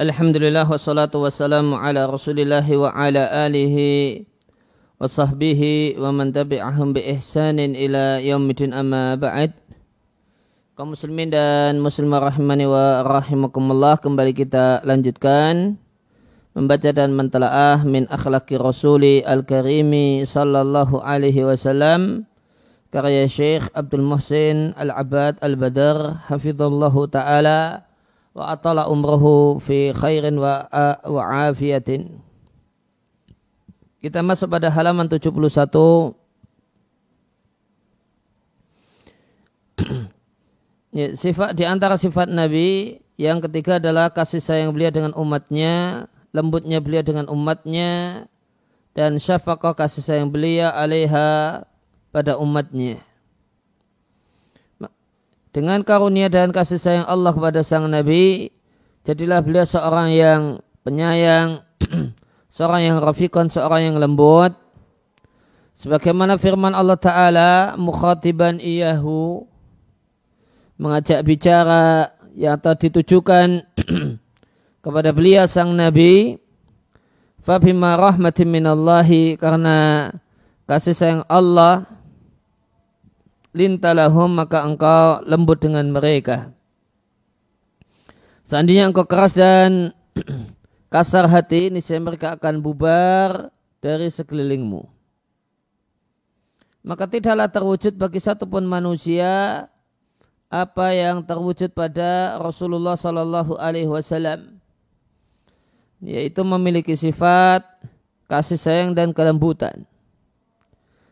[0.00, 4.24] Wassalatu wassalamu ala rasulillah wa ala alihi
[4.96, 9.52] wa sahbihi wa man tabi'ahum bi ihsanin ila yaumidin amma ba'd
[10.72, 15.76] kaum muslimin dan muslimah rahimani wa rahimakumullah kembali kita lanjutkan
[16.56, 22.24] membaca dan mentelaah min akhlaki rasuli al-karimi sallallahu alaihi wasallam
[22.88, 27.89] karya Syekh Abdul Muhsin Al-Abad Al-Badar hafizallahu taala
[28.30, 30.66] wa atala umrahu fi khairin wa,
[31.04, 32.22] wa afiyatin.
[34.00, 35.28] Kita masuk pada halaman 71
[40.96, 46.80] ya, sifat di antara sifat Nabi yang ketiga adalah kasih sayang beliau dengan umatnya, lembutnya
[46.80, 48.24] beliau dengan umatnya,
[48.96, 51.60] dan syafaqah kasih sayang beliau alaiha
[52.08, 53.09] pada umatnya
[55.50, 58.54] dengan karunia dan kasih sayang Allah kepada sang Nabi,
[59.02, 60.42] jadilah beliau seorang yang
[60.86, 61.66] penyayang,
[62.54, 64.54] seorang yang rafiqan, seorang yang lembut.
[65.74, 69.48] Sebagaimana firman Allah Ta'ala, mukhatiban iyahu,
[70.78, 73.64] mengajak bicara yang telah ditujukan
[74.84, 76.38] kepada beliau sang Nabi,
[77.40, 80.12] Fabima rahmatin minallahi, karena
[80.68, 81.88] kasih sayang Allah,
[83.50, 86.54] lintalahum maka engkau lembut dengan mereka.
[88.46, 89.94] Seandainya engkau keras dan
[90.92, 94.86] kasar hati, niscaya mereka akan bubar dari sekelilingmu.
[96.80, 99.68] Maka tidaklah terwujud bagi satupun manusia
[100.50, 104.58] apa yang terwujud pada Rasulullah Sallallahu Alaihi Wasallam,
[106.02, 107.62] yaitu memiliki sifat
[108.26, 109.89] kasih sayang dan kelembutan.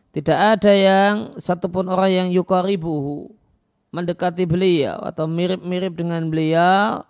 [0.09, 3.29] Tidak ada yang satupun orang yang yukaribuhu
[3.93, 7.05] mendekati beliau atau mirip-mirip dengan beliau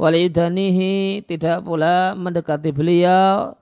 [0.00, 3.56] walidanihi tidak pula mendekati beliau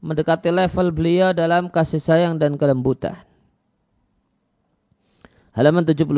[0.00, 3.16] mendekati level beliau dalam kasih sayang dan kelembutan.
[5.52, 6.08] Halaman 72.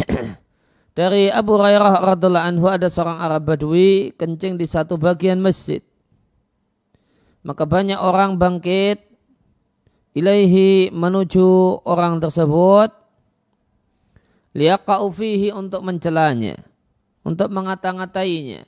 [0.98, 5.84] Dari Abu Hurairah radhiallahu anhu ada seorang Arab Badui kencing di satu bagian masjid.
[7.46, 9.07] Maka banyak orang bangkit
[10.18, 12.90] ilaihi menuju orang tersebut.
[14.58, 16.58] Liyaqa'u fihi untuk mencelanya.
[17.22, 18.66] Untuk mengata-ngatainya.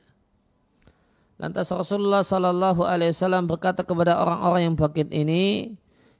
[1.40, 5.72] Lantas Rasulullah sallallahu alaihi wasallam berkata kepada orang-orang yang bakit ini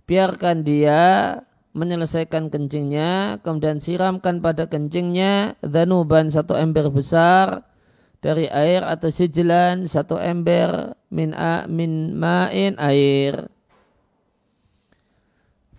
[0.08, 1.36] biarkan dia
[1.76, 7.62] menyelesaikan kencingnya kemudian siramkan pada kencingnya danuban satu ember besar
[8.18, 13.46] dari air atau sijilan satu ember min a, min ma'in air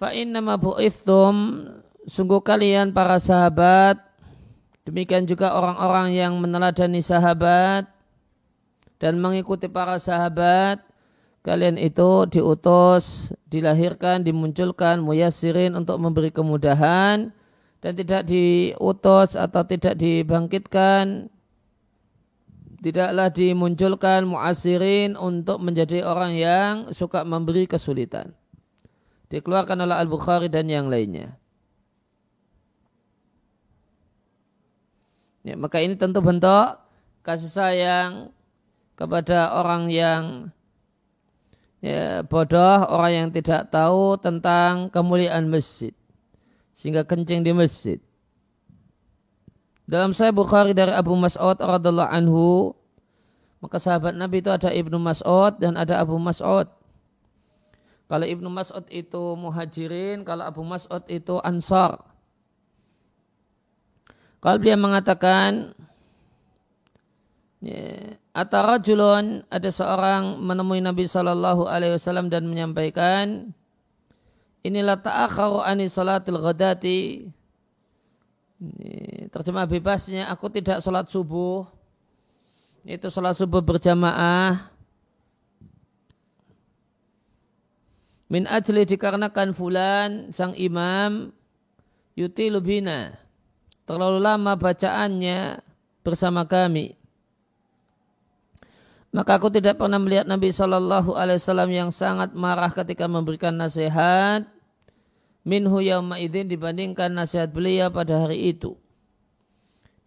[0.01, 1.62] Fa innama bu'ithum.
[2.09, 4.01] Sungguh kalian para sahabat
[4.81, 7.85] demikian juga orang-orang yang meneladani sahabat
[8.97, 10.81] dan mengikuti para sahabat
[11.45, 17.29] kalian itu diutus, dilahirkan, dimunculkan muyasirin untuk memberi kemudahan
[17.85, 21.29] dan tidak diutus atau tidak dibangkitkan
[22.81, 28.34] tidaklah dimunculkan muasirin untuk menjadi orang yang suka memberi kesulitan
[29.31, 31.39] dikeluarkan oleh Al-Bukhari dan yang lainnya.
[35.41, 36.77] Ya, maka ini tentu bentuk
[37.25, 38.29] kasih sayang
[38.93, 40.53] kepada orang yang
[41.81, 45.95] ya, bodoh, orang yang tidak tahu tentang kemuliaan masjid.
[46.77, 47.97] Sehingga kencing di masjid.
[49.89, 52.77] Dalam saya Bukhari dari Abu Mas'ud radhiallahu anhu,
[53.59, 56.69] maka sahabat Nabi itu ada Ibnu Mas'ud dan ada Abu Mas'ud.
[58.11, 61.95] Kalau Ibnu Mas'ud itu muhajirin, kalau Abu Mas'ud itu ansar.
[64.44, 65.72] Kalau dia mengatakan,
[67.63, 73.55] ya, Atara julun ada seorang menemui Nabi Shallallahu Alaihi Wasallam dan menyampaikan,
[74.59, 77.31] inilah ta'akharu ani salatil ghadati.
[79.31, 81.63] Terjemah bebasnya, aku tidak sholat subuh.
[82.84, 84.71] Itu sholat subuh berjamaah
[88.31, 91.35] Min ajli dikarenakan fulan sang imam
[92.16, 93.19] yuti lubina.
[93.83, 95.59] Terlalu lama bacaannya
[95.99, 96.95] bersama kami.
[99.11, 104.47] Maka aku tidak pernah melihat Nabi Shallallahu Alaihi Wasallam yang sangat marah ketika memberikan nasihat
[105.43, 108.79] minhu yauma idin dibandingkan nasihat beliau pada hari itu.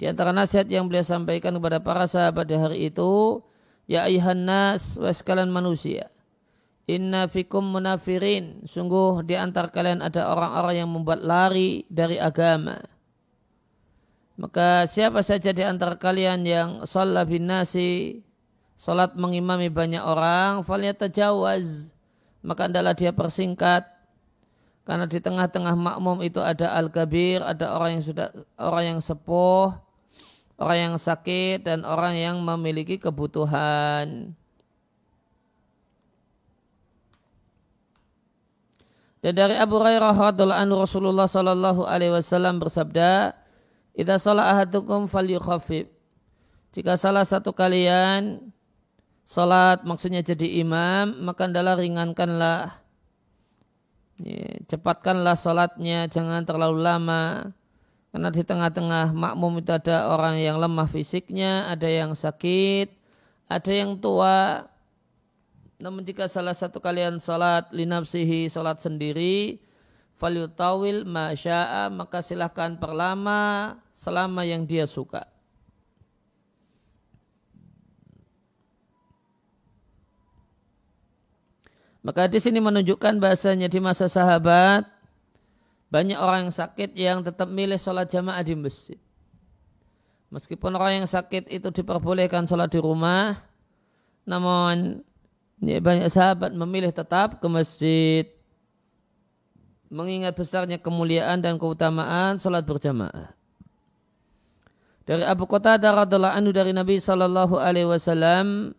[0.00, 3.44] Di antara nasihat yang beliau sampaikan kepada para sahabat di hari itu,
[3.84, 6.13] ya ayuhan nas, sekalian manusia.
[6.84, 8.64] Inna fikum munafirin.
[8.68, 12.76] Sungguh di antara kalian ada orang-orang yang membuat lari dari agama.
[14.34, 18.20] Maka siapa saja di antara kalian yang sholat bin nasi
[18.74, 20.66] salat mengimami banyak orang,
[20.98, 21.94] tajawaz
[22.44, 23.88] maka adalah dia persingkat
[24.84, 28.28] karena di tengah-tengah makmum itu ada al-kabir, ada orang yang sudah
[28.60, 29.72] orang yang sepuh,
[30.60, 34.36] orang yang sakit dan orang yang memiliki kebutuhan.
[39.24, 43.32] Dan dari Abu Hurairah radhiallahu anhu Rasulullah sallallahu alaihi wasallam bersabda,
[43.96, 45.88] "Idza shalla ahadukum falyukhaffif."
[46.76, 48.52] Jika salah satu kalian
[49.24, 52.84] salat maksudnya jadi imam, maka adalah ringankanlah
[54.68, 57.48] cepatkanlah salatnya, jangan terlalu lama.
[58.12, 62.92] Karena di tengah-tengah makmum itu ada orang yang lemah fisiknya, ada yang sakit,
[63.48, 64.68] ada yang tua.
[65.84, 69.60] Namun jika salah satu kalian salat linapsihi salat sendiri,
[70.16, 75.28] falyutawil masya'a maka silahkan perlama selama yang dia suka.
[82.00, 84.88] Maka di sini menunjukkan bahasanya di masa sahabat
[85.92, 88.96] banyak orang yang sakit yang tetap milih sholat jamaah di masjid.
[90.32, 93.36] Meskipun orang yang sakit itu diperbolehkan sholat di rumah,
[94.24, 95.04] namun
[95.66, 98.24] ya, banyak sahabat memilih tetap ke masjid.
[99.92, 103.30] Mengingat besarnya kemuliaan dan keutamaan sholat berjamaah.
[105.04, 108.72] Dari Abu Qatadah radhiallahu anhu dari Nabi Shallallahu Alaihi Wasallam,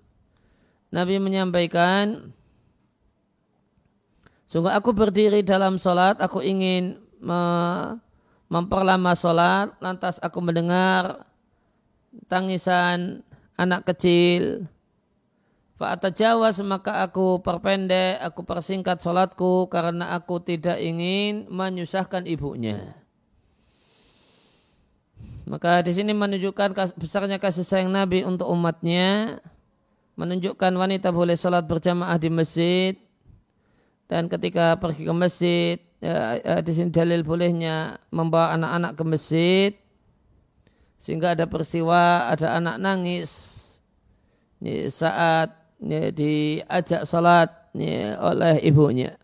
[0.89, 2.33] Nabi menyampaikan,
[4.49, 7.41] Sungguh aku berdiri dalam sholat, aku ingin me
[8.45, 11.25] memperlama sholat, lantas aku mendengar
[12.29, 13.25] tangisan
[13.57, 14.69] anak kecil.
[15.75, 22.95] Fa'ata jawas maka aku perpendek, aku persingkat sholatku karena aku tidak ingin menyusahkan ibunya.
[25.43, 29.43] Maka di sini menunjukkan besarnya kasih sayang Nabi untuk umatnya,
[30.15, 32.95] menunjukkan wanita boleh sholat berjamaah di masjid,
[34.05, 39.71] dan ketika pergi ke masjid ya, ya, di sini dalil bolehnya membawa anak-anak ke masjid
[41.01, 43.29] sehingga ada peristiwa ada anak nangis
[44.89, 45.53] saat
[45.85, 49.15] ya, diajak salat ya, oleh ibunya.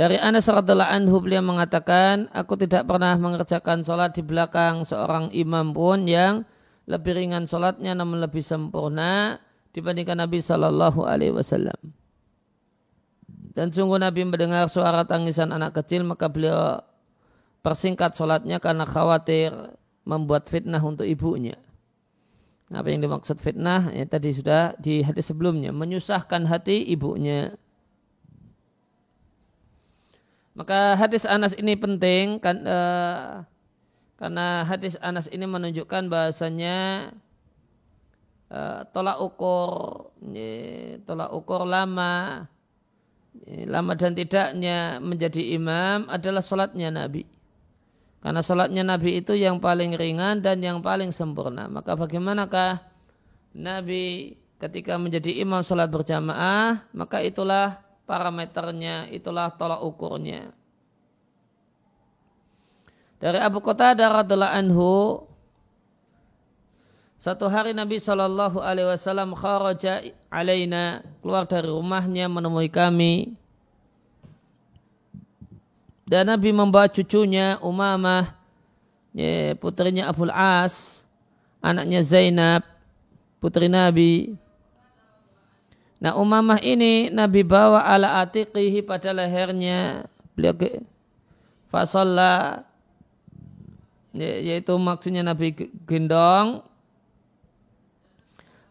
[0.00, 5.76] Dari Anas radhiallahu anhu beliau mengatakan, aku tidak pernah mengerjakan sholat di belakang seorang imam
[5.76, 6.48] pun yang
[6.88, 9.36] lebih ringan sholatnya namun lebih sempurna
[9.76, 11.76] dibandingkan Nabi Shallallahu Alaihi Wasallam.
[13.52, 16.80] Dan sungguh Nabi mendengar suara tangisan anak kecil maka beliau
[17.60, 19.52] persingkat sholatnya karena khawatir
[20.08, 21.60] membuat fitnah untuk ibunya.
[22.70, 23.90] Apa yang dimaksud fitnah?
[23.90, 27.58] Ya, tadi sudah di hadis sebelumnya menyusahkan hati ibunya.
[30.54, 33.42] Maka hadis Anas ini penting kan, uh,
[34.20, 37.10] karena hadis Anas ini menunjukkan bahasanya
[38.54, 40.10] uh, tolak ukur
[41.06, 42.46] tolak ukur lama
[43.46, 47.39] lama dan tidaknya menjadi imam adalah sholatnya Nabi.
[48.20, 51.72] Karena sholatnya Nabi itu yang paling ringan dan yang paling sempurna.
[51.72, 52.84] Maka bagaimanakah
[53.56, 60.52] Nabi ketika menjadi imam sholat berjamaah, maka itulah parameternya, itulah tolak ukurnya.
[63.20, 64.92] Dari Abu Qatadah radhiallahu anhu
[67.20, 70.00] satu hari Nabi Shallallahu Alaihi Wasallam kharaja
[70.32, 73.36] alaina keluar dari rumahnya menemui kami
[76.10, 78.34] dan Nabi membawa cucunya Umamah
[79.14, 81.06] ya, putrinya Abul As
[81.62, 82.66] anaknya Zainab
[83.38, 84.34] putri Nabi.
[86.02, 90.10] Nah Umamah ini Nabi bawa ala atiqihi pada lehernya.
[90.34, 90.82] Beliau ke
[94.10, 95.54] ya, yaitu maksudnya Nabi
[95.86, 96.66] gendong.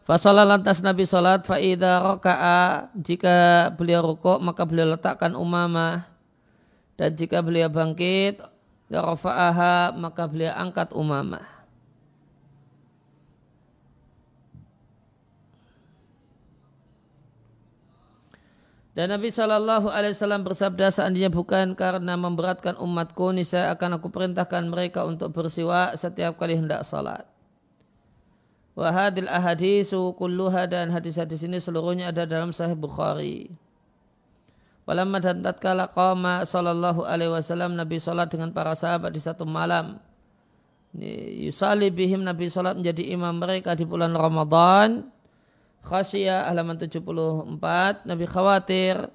[0.04, 2.92] Fasalah lantas Nabi salat faida roka'a.
[3.00, 6.10] Jika beliau rukuk maka beliau letakkan umamah
[7.00, 8.44] dan jika beliau bangkit
[8.92, 11.48] rafa'aha maka beliau angkat umamah.
[18.92, 24.68] Dan Nabi Shallallahu Alaihi Wasallam bersabda seandainya bukan karena memberatkan umatku, niscaya akan aku perintahkan
[24.68, 27.24] mereka untuk bersiwa setiap kali hendak salat.
[28.76, 33.69] Wahadil ahadisu kulluha dan hadis-hadis ini seluruhnya ada dalam Sahih Bukhari.
[34.90, 40.02] Walamma dan tatkala qama sallallahu alaihi wasallam Nabi salat dengan para sahabat di satu malam.
[41.38, 45.06] Yusali bihim Nabi salat menjadi imam mereka di bulan Ramadan.
[45.86, 49.06] Khasiyah halaman 74 Nabi khawatir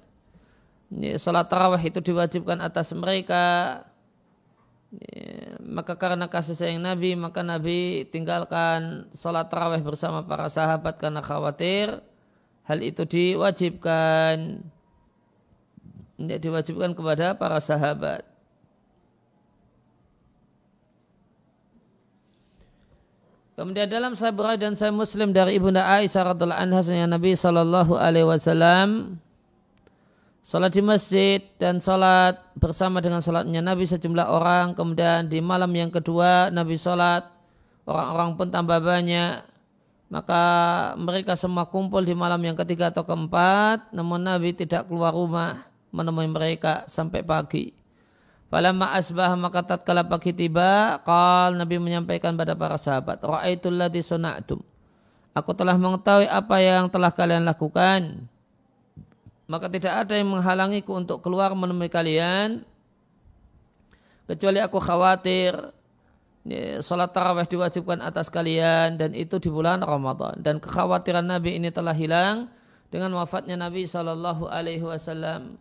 [1.20, 3.84] salat tarawih itu diwajibkan atas mereka
[5.60, 12.00] maka karena kasih sayang Nabi maka Nabi tinggalkan sholat taraweh bersama para sahabat karena khawatir
[12.64, 14.62] hal itu diwajibkan
[16.16, 18.24] tidak diwajibkan kepada para sahabat.
[23.56, 29.16] Kemudian dalam Sahih dan Sahih Muslim dari Ibunda Aisyah radhiallahu anha Nabi sallallahu alaihi wasallam
[30.46, 34.78] Salat di masjid dan salat bersama dengan salatnya Nabi sejumlah orang.
[34.78, 37.26] Kemudian di malam yang kedua Nabi salat.
[37.82, 39.42] Orang-orang pun tambah banyak.
[40.06, 40.42] Maka
[41.02, 43.90] mereka semua kumpul di malam yang ketiga atau keempat.
[43.90, 47.74] Namun Nabi tidak keluar rumah menemui mereka sampai pagi.
[48.46, 54.62] Falamma asbah maka tatkala pagi tiba, qal Nabi menyampaikan pada para sahabat, Ra'aitul ladzi suna'tum.
[55.34, 58.30] Aku telah mengetahui apa yang telah kalian lakukan
[59.46, 62.66] maka tidak ada yang menghalangiku untuk keluar menemui kalian
[64.26, 65.54] kecuali aku khawatir
[66.82, 71.94] salat tarawih diwajibkan atas kalian dan itu di bulan Ramadan dan kekhawatiran Nabi ini telah
[71.94, 72.50] hilang
[72.90, 75.58] dengan wafatnya Nabi Shallallahu Alaihi Wasallam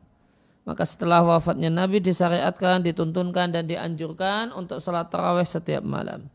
[0.65, 6.25] maka setelah wafatnya Nabi disyariatkan, dituntunkan dan dianjurkan untuk salat tarawih setiap malam.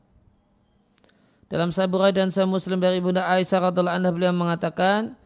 [1.51, 5.19] Dalam Sahih dan Sahih Muslim dari Ibunda Aisyah radhiallahu anha beliau mengatakan,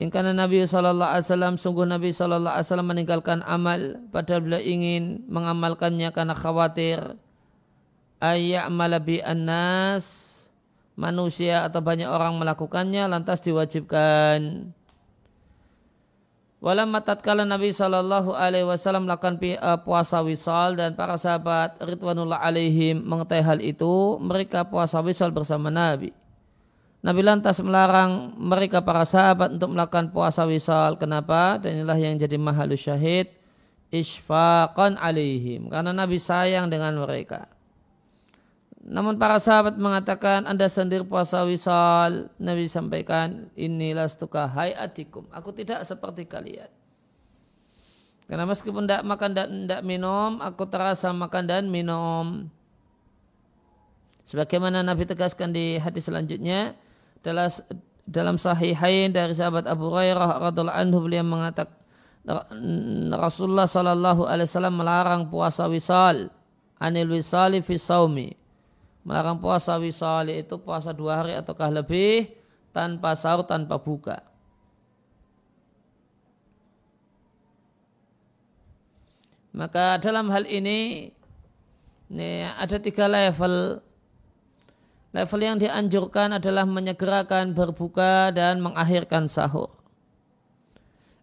[0.00, 5.28] Ingkana Nabi Sallallahu Alaihi Wasallam sungguh Nabi Sallallahu Alaihi Wasallam meninggalkan amal padahal beliau ingin
[5.28, 7.20] mengamalkannya karena khawatir
[8.16, 10.30] ayat malabi anas
[10.96, 14.72] manusia atau banyak orang melakukannya lantas diwajibkan.
[16.60, 23.00] Walamma tatkala Nabi Sallallahu Alaihi Wasallam melakukan eh, puasa wisal dan para sahabat Ridwanullah alaihim
[23.00, 26.12] mengetahui hal itu mereka puasa wisal bersama Nabi.
[27.00, 31.00] Nabi lantas melarang mereka para sahabat untuk melakukan puasa wisal.
[31.00, 31.56] Kenapa?
[31.56, 33.32] Dan inilah yang jadi mahalu syahid.
[33.88, 35.72] Ishfaqan alaihim.
[35.72, 37.48] Karena Nabi sayang dengan mereka.
[38.80, 42.32] Namun para sahabat mengatakan anda sendiri puasa wisal.
[42.40, 45.28] Nabi sampaikan inilah stuka hayatikum.
[45.28, 46.68] Aku tidak seperti kalian.
[48.24, 52.48] Karena meskipun tidak makan dan tidak minum, aku terasa makan dan minum.
[54.24, 56.78] Sebagaimana Nabi tegaskan di hadis selanjutnya,
[57.20, 57.50] dalam
[58.08, 61.76] dalam sahihain dari sahabat Abu Hurairah radhiallahu anhu beliau mengatakan
[63.14, 66.28] Rasulullah wasallam melarang puasa wisal
[66.76, 68.39] anil wisali fi saumi
[69.06, 72.30] melarang puasa wisal itu puasa dua hari ataukah lebih
[72.70, 74.20] tanpa sahur tanpa buka
[79.50, 81.10] maka dalam hal ini
[82.10, 83.80] ini ada tiga level
[85.10, 89.74] Level yang dianjurkan adalah menyegerakan berbuka dan mengakhirkan sahur.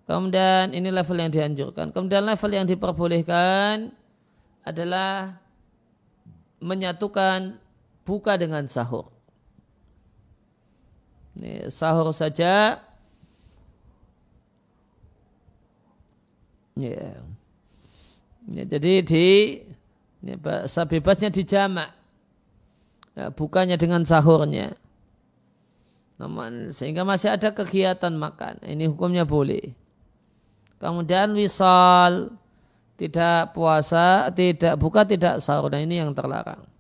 [0.04, 1.96] Kemudian ini level yang dianjurkan.
[1.96, 3.96] Kemudian level yang diperbolehkan
[4.68, 5.40] adalah
[6.60, 7.64] menyatukan
[8.08, 9.12] buka dengan sahur.
[11.36, 12.80] Ini sahur saja.
[16.80, 17.20] Ya.
[18.48, 19.26] ya jadi di
[20.40, 21.92] bahasa bebasnya dijamak
[23.20, 24.72] ya, bukannya dengan sahurnya.
[26.18, 28.64] Namun sehingga masih ada kegiatan makan.
[28.64, 29.76] Ini hukumnya boleh.
[30.82, 32.34] Kemudian wisal
[32.98, 35.70] tidak puasa, tidak buka, tidak sahur.
[35.70, 36.77] Nah ini yang terlarang.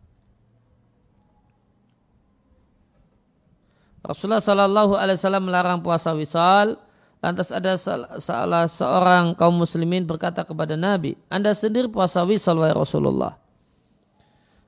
[4.07, 6.79] Rasulullah Shallallahu Alaihi Wasallam melarang puasa wisal.
[7.19, 7.75] Lantas ada
[8.21, 13.35] salah seorang kaum muslimin berkata kepada Nabi, Anda sendiri puasa wisal wahai Rasulullah.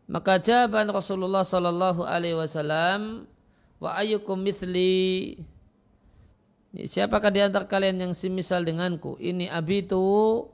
[0.10, 3.30] Maka jawaban Rasulullah sallallahu alaihi wasallam
[3.78, 5.38] wa ayyukum mithli
[6.74, 9.18] Siapakah di antara kalian yang semisal denganku?
[9.22, 10.46] Ini abitu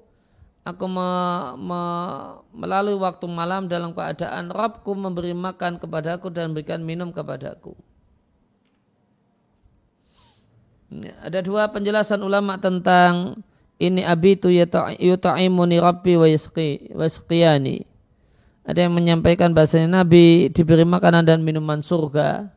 [0.64, 1.10] aku me,
[1.60, 1.82] me,
[2.56, 7.76] melalui waktu malam dalam keadaan Rabbku memberi makan kepadaku dan berikan minum kepadaku.
[11.26, 13.42] Ada dua penjelasan ulama tentang
[13.82, 17.84] ini abitu yuta'imuni rabbi wa yasqiyani.
[18.66, 22.50] Ada yang menyampaikan bahasanya Nabi diberi makanan dan minuman surga.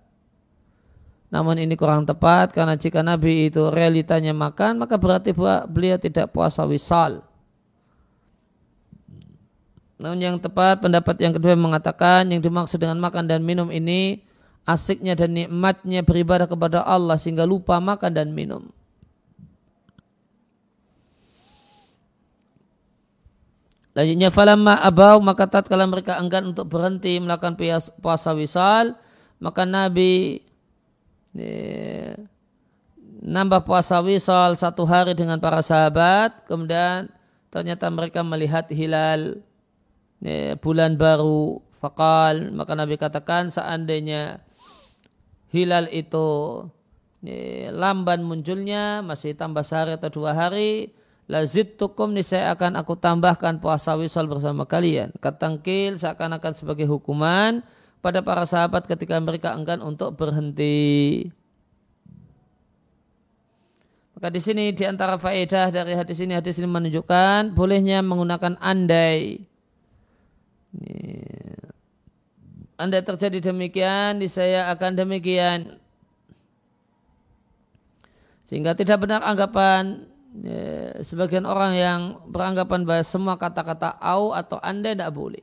[1.29, 5.37] Namun ini kurang tepat karena jika Nabi itu realitanya makan maka berarti
[5.69, 7.21] beliau tidak puasa wisal.
[10.01, 14.25] Namun yang tepat pendapat yang kedua mengatakan yang dimaksud dengan makan dan minum ini
[14.69, 18.69] asiknya dan nikmatnya beribadah kepada Allah sehingga lupa makan dan minum.
[23.97, 27.59] Selanjutnya falamma abau maka tatkala mereka enggan untuk berhenti melakukan
[27.99, 28.95] puasa wisal
[29.43, 30.39] maka Nabi
[31.35, 32.15] ya,
[33.27, 37.11] nambah puasa wisal satu hari dengan para sahabat kemudian
[37.51, 39.43] ternyata mereka melihat hilal
[40.23, 44.39] ya, bulan baru fakal maka Nabi katakan seandainya
[45.51, 46.27] hilal itu
[47.75, 50.95] lamban munculnya masih tambah sehari atau dua hari
[51.29, 55.13] lazid tukum nih saya akan aku tambahkan puasa wisal bersama kalian.
[55.21, 57.61] Katangkil seakan-akan sebagai hukuman
[58.01, 61.29] pada para sahabat ketika mereka enggan untuk berhenti.
[64.17, 69.47] Maka di sini di antara faedah dari hadis ini hadis ini menunjukkan bolehnya menggunakan andai.
[72.79, 75.83] Andai terjadi demikian, saya akan demikian.
[78.47, 80.07] Sehingga tidak benar anggapan
[80.41, 85.43] ya, sebagian orang yang beranggapan bahwa semua kata-kata au atau andai tidak boleh.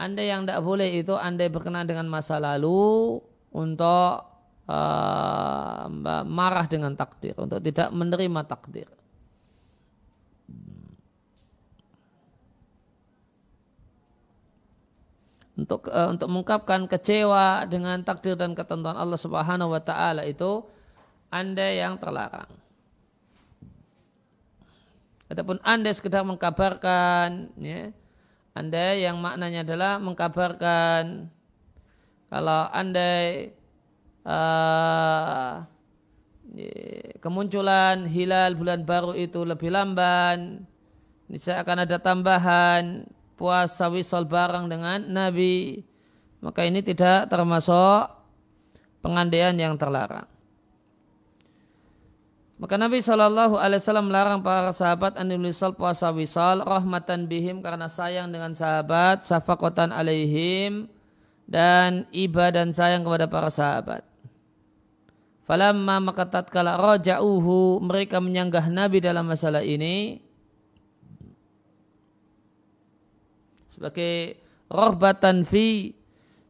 [0.00, 3.20] Andai yang tidak boleh itu andai berkenaan dengan masa lalu
[3.52, 4.12] untuk
[4.68, 5.84] uh,
[6.24, 8.88] marah dengan takdir, untuk tidak menerima takdir.
[15.56, 20.60] Untuk uh, untuk mengungkapkan kecewa dengan takdir dan ketentuan Allah Subhanahu wa taala itu
[21.32, 22.52] Anda yang terlarang.
[25.32, 27.88] Adapun Anda sekedar mengkabarkan ya,
[28.52, 31.32] Anda yang maknanya adalah mengkabarkan
[32.28, 33.10] kalau Anda
[34.28, 35.64] uh,
[37.24, 40.68] kemunculan hilal bulan baru itu lebih lamban.
[41.26, 45.84] Ini akan ada tambahan puasa wisol bareng dengan Nabi.
[46.40, 48.10] Maka ini tidak termasuk
[49.04, 50.26] pengandaian yang terlarang.
[52.56, 57.84] Maka Nabi Shallallahu Alaihi Wasallam melarang para sahabat an wisal puasa wisal rahmatan bihim karena
[57.84, 60.88] sayang dengan sahabat, safakotan alaihim
[61.44, 64.02] dan iba dan sayang kepada para sahabat.
[65.44, 70.25] Falamma maka tatkala raja'uhu mereka menyanggah Nabi dalam masalah ini
[73.76, 74.40] sebagai
[74.72, 75.92] rohbatan fi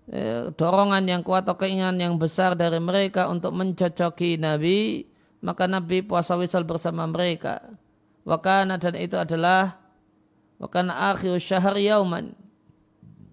[0.08, 5.04] eh, dorongan yang kuat atau keinginan yang besar dari mereka untuk mencocoki Nabi
[5.42, 7.60] maka Nabi puasa wisal bersama mereka
[8.22, 9.76] wakana dan itu adalah
[10.56, 12.32] wakana akhir syahr yauman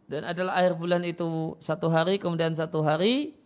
[0.10, 3.40] dan adalah akhir bulan itu satu hari kemudian satu hari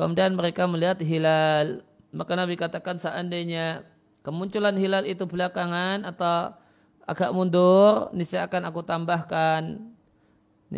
[0.00, 1.84] Kemudian mereka melihat hilal.
[2.08, 3.84] Maka Nabi katakan seandainya
[4.24, 6.56] kemunculan hilal itu belakangan atau
[7.10, 9.82] agak mundur, niscaya akan aku tambahkan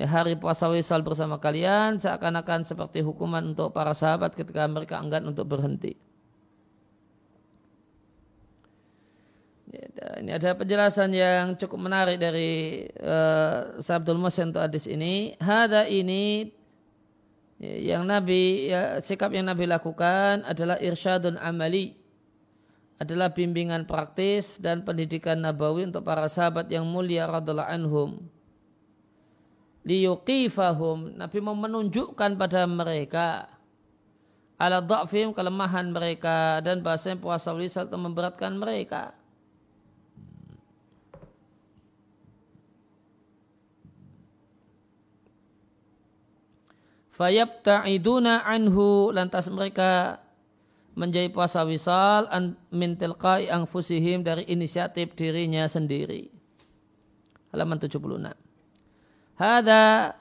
[0.00, 5.44] hari puasa wisal bersama kalian seakan-akan seperti hukuman untuk para sahabat ketika mereka enggan untuk
[5.44, 5.92] berhenti.
[9.72, 9.88] Ya,
[10.20, 15.36] ini ada penjelasan yang cukup menarik dari uh, Sabdul Musin untuk hadis ini.
[15.40, 16.52] Hada ini
[17.60, 22.01] yang Nabi ya, sikap yang Nabi lakukan adalah irsyadun amali
[23.02, 28.10] adalah bimbingan praktis dan pendidikan nabawi untuk para sahabat yang mulia radhiallahu anhum.
[29.82, 33.50] Liyuqifahum Nabi mau menunjukkan pada mereka
[34.54, 39.10] ala dha'fim kelemahan mereka dan bahasa puasa lisan untuk memberatkan mereka.
[47.18, 50.22] Fayabta'iduna anhu lantas mereka
[50.92, 52.28] menjadi puasa wisal
[52.68, 56.28] min tilqai anfusihim dari inisiatif dirinya sendiri.
[57.52, 58.00] Halaman 76.
[59.37, 60.16] Hada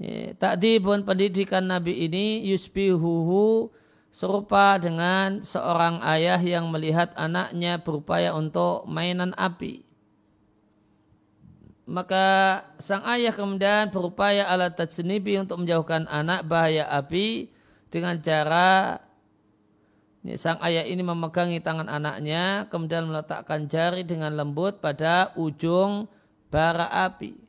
[0.00, 3.72] ya, takdibun pendidikan Nabi ini yusbihuhu
[4.10, 9.86] serupa dengan seorang ayah yang melihat anaknya berupaya untuk mainan api
[11.90, 12.26] maka
[12.78, 17.50] sang ayah kemudian berupaya alat tajnibi untuk menjauhkan anak bahaya api
[17.90, 19.02] dengan cara
[20.20, 26.04] ini, sang ayah ini memegangi tangan anaknya kemudian meletakkan jari dengan lembut pada ujung
[26.52, 27.40] bara api.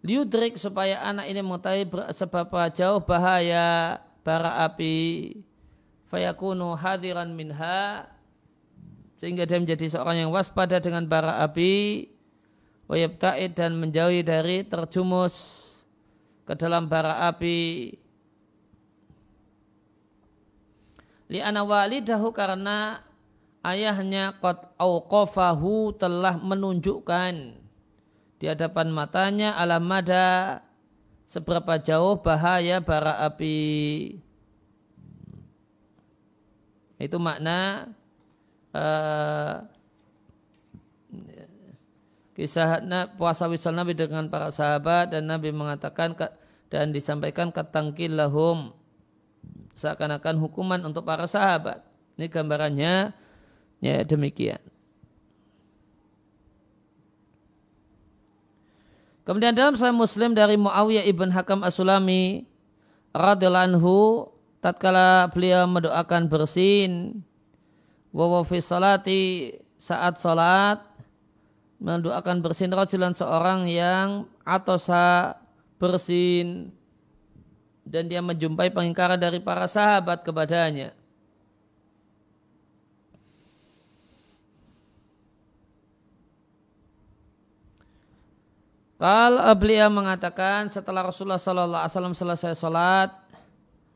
[0.00, 5.34] Liudrik supaya anak ini mengetahui seberapa jauh bahaya bara api.
[6.06, 8.06] Fayakunu hadiran minha
[9.20, 12.08] sehingga dia menjadi seorang yang waspada dengan bara api
[12.90, 15.62] wayabta'id dan menjauhi dari terjumus
[16.48, 17.92] ke dalam bara api
[21.30, 23.06] li'ana walidahu karena
[23.62, 27.54] ayahnya qad awqafahu telah menunjukkan
[28.42, 30.58] di hadapan matanya alamada
[31.30, 34.18] seberapa jauh bahaya bara api.
[37.00, 37.88] Itu makna
[38.74, 39.64] uh,
[42.34, 42.82] kisah
[43.16, 46.12] puasa wisal Nabi dengan para sahabat dan Nabi mengatakan
[46.68, 48.72] dan disampaikan ketangkil lahum
[49.74, 51.82] seakan-akan hukuman untuk para sahabat.
[52.18, 52.94] Ini gambarannya
[53.80, 54.60] ya demikian.
[59.24, 62.50] Kemudian dalam Sahih Muslim dari Muawiyah ibn Hakam As-Sulami
[63.14, 63.96] radhiyallahu anhu
[64.58, 67.22] tatkala beliau mendoakan bersin
[68.10, 70.82] wa fi salati saat salat
[71.80, 75.38] mendoakan bersin rajulan seorang yang atosa
[75.80, 76.74] bersin
[77.84, 80.94] dan dia menjumpai pengingkaran dari para sahabat kepadanya.
[89.00, 93.08] Kalau beliau mengatakan setelah Rasulullah Sallallahu Alaihi Wasallam selesai sholat,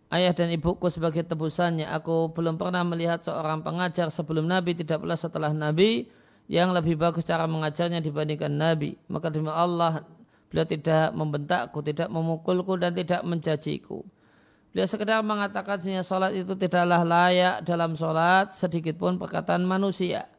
[0.08, 1.84] ayah dan ibuku sebagai tebusannya.
[2.00, 6.08] Aku belum pernah melihat seorang pengajar sebelum Nabi, tidak pula setelah Nabi
[6.48, 8.96] yang lebih bagus cara mengajarnya dibandingkan Nabi.
[9.12, 10.08] Maka demi Allah,
[10.54, 14.06] beliau tidak membentakku, tidak memukulku dan tidak mencaciku.
[14.70, 20.30] Beliau sekedar mengatakan sehingga sholat itu tidaklah layak dalam sholat sedikit pun perkataan manusia.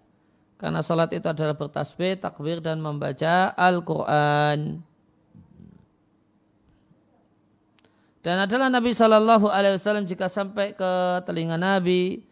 [0.56, 4.80] Karena salat itu adalah bertasbih, takbir dan membaca Al-Quran.
[8.23, 12.23] Dan adalah Nabi Shallallahu Alaihi Wasallam jika sampai ke telinga Nabi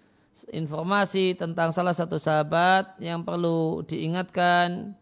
[0.50, 4.96] informasi tentang salah satu sahabat yang perlu diingatkan,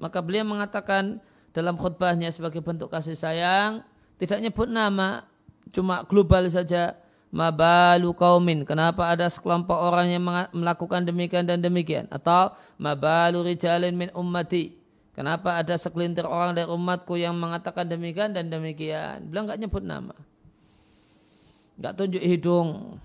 [0.00, 3.84] maka beliau mengatakan dalam khutbahnya sebagai bentuk kasih sayang,
[4.16, 5.28] tidak nyebut nama,
[5.68, 6.96] cuma global saja
[7.32, 8.64] mabalu kaumin.
[8.64, 12.08] Kenapa ada sekelompok orang yang melakukan demikian dan demikian?
[12.12, 14.80] Atau mabalu rijalin min ummati.
[15.12, 19.28] Kenapa ada sekelintir orang dari umatku yang mengatakan demikian dan demikian?
[19.28, 20.16] Bilang nggak nyebut nama.
[21.76, 22.96] Nggak tunjuk hidung.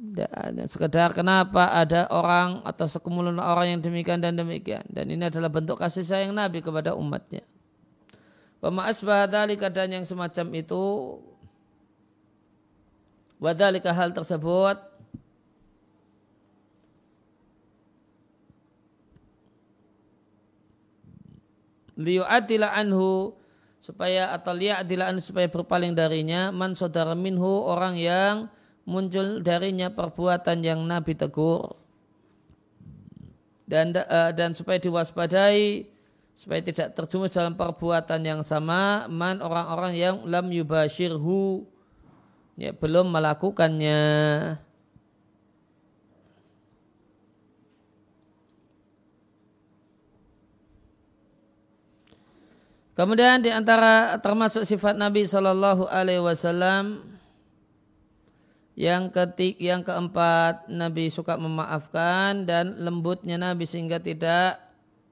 [0.00, 4.86] Dan sekedar kenapa ada orang atau sekumpulan orang yang demikian dan demikian.
[4.88, 7.42] Dan ini adalah bentuk kasih sayang Nabi kepada umatnya.
[8.60, 10.84] Pemaasbah dari keadaan yang semacam itu
[13.40, 14.76] Wadhalika hal tersebut
[21.96, 23.36] liyu'adila anhu
[23.80, 28.48] supaya atau liya'adila anhu supaya berpaling darinya man saudara minhu orang yang
[28.88, 31.76] muncul darinya perbuatan yang Nabi tegur.
[33.70, 35.86] Dan uh, dan supaya diwaspadai
[36.40, 41.68] supaya tidak terjumus dalam perbuatan yang sama man orang-orang yang lam yubashirhu
[42.56, 44.00] ya belum melakukannya.
[52.96, 57.04] Kemudian di antara termasuk sifat Nabi Shallallahu Alaihi Wasallam
[58.80, 64.69] yang ketik yang keempat Nabi suka memaafkan dan lembutnya Nabi sehingga tidak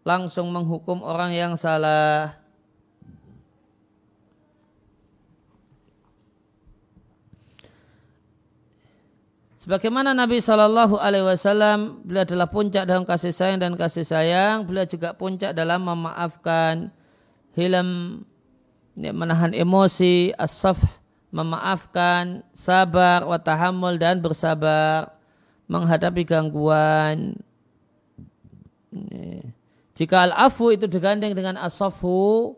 [0.09, 2.33] langsung menghukum orang yang salah.
[9.61, 14.89] Sebagaimana Nabi Shallallahu Alaihi Wasallam beliau adalah puncak dalam kasih sayang dan kasih sayang, beliau
[14.89, 16.89] juga puncak dalam memaafkan,
[17.53, 18.25] hilam,
[18.97, 20.81] ya, menahan emosi, asaf,
[21.29, 25.13] memaafkan, sabar, watahamul dan bersabar,
[25.69, 27.37] menghadapi gangguan.
[28.89, 29.58] Ya.
[29.99, 32.55] Jika al-afu itu digandeng dengan asafu,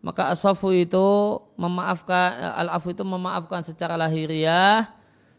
[0.00, 4.88] maka asafu itu memaafkan, al-afu itu memaafkan secara lahiriah,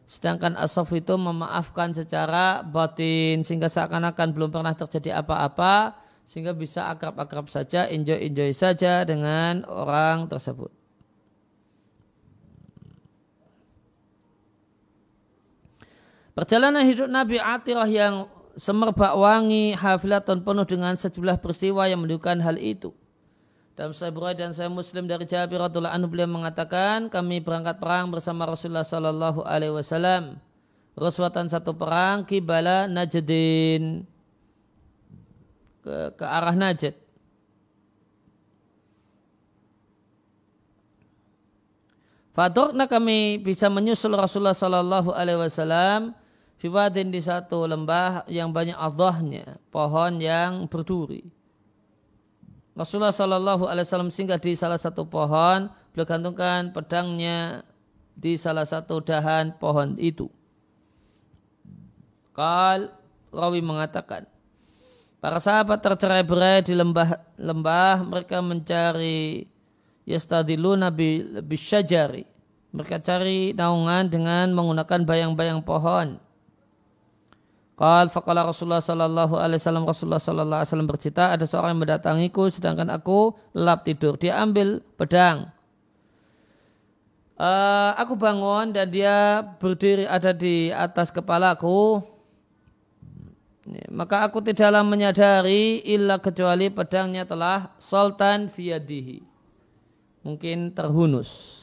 [0.10, 7.46] Sedangkan asaf itu memaafkan secara batin sehingga seakan-akan belum pernah terjadi apa-apa sehingga bisa akrab-akrab
[7.46, 10.74] saja, enjoy-enjoy saja dengan orang tersebut.
[16.34, 18.26] Perjalanan hidup Nabi Atirah yang
[18.60, 22.92] semerbak wangi, hafilatun penuh dengan sejumlah peristiwa yang menunjukkan hal itu.
[23.80, 28.12] Dalam Sahih Bukhari dan Sahih Muslim dari Jabir radhiallahu anhu beliau mengatakan kami berangkat perang
[28.12, 30.36] bersama Rasulullah sallallahu alaihi wasallam.
[31.00, 34.04] Raswatan satu perang kibala Najdin
[35.80, 36.92] ke, ke arah Najd.
[42.36, 46.16] Fadokna kami bisa menyusul Rasulullah Sallallahu Alaihi Wasallam
[46.60, 51.24] Fiwadin di satu lembah yang banyak Allahnya, pohon yang berduri.
[52.76, 57.64] Rasulullah Shallallahu Alaihi Wasallam singgah di salah satu pohon, beliau gantungkan pedangnya
[58.12, 60.28] di salah satu dahan pohon itu.
[62.36, 62.92] Kal
[63.32, 64.28] Rawi mengatakan,
[65.24, 69.48] para sahabat tercerai-berai di lembah-lembah, mereka mencari
[70.04, 72.28] yastadilu nabi bisyajari.
[72.76, 76.29] Mereka cari naungan dengan menggunakan bayang-bayang pohon.
[77.80, 82.52] Qal faqala Rasulullah sallallahu alaihi wasallam Rasulullah sallallahu alaihi wasallam bercerita ada seorang yang mendatangiku
[82.52, 84.20] sedangkan aku lelap tidur.
[84.20, 85.48] Dia ambil pedang.
[87.40, 92.04] Uh, aku bangun dan dia berdiri ada di atas kepalaku.
[93.88, 99.24] Maka aku tidaklah menyadari illa kecuali pedangnya telah sultan fiyadihi.
[100.20, 101.59] mungkin terhunus.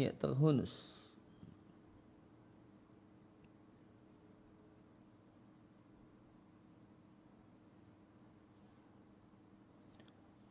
[0.00, 0.72] Ya, terhunus.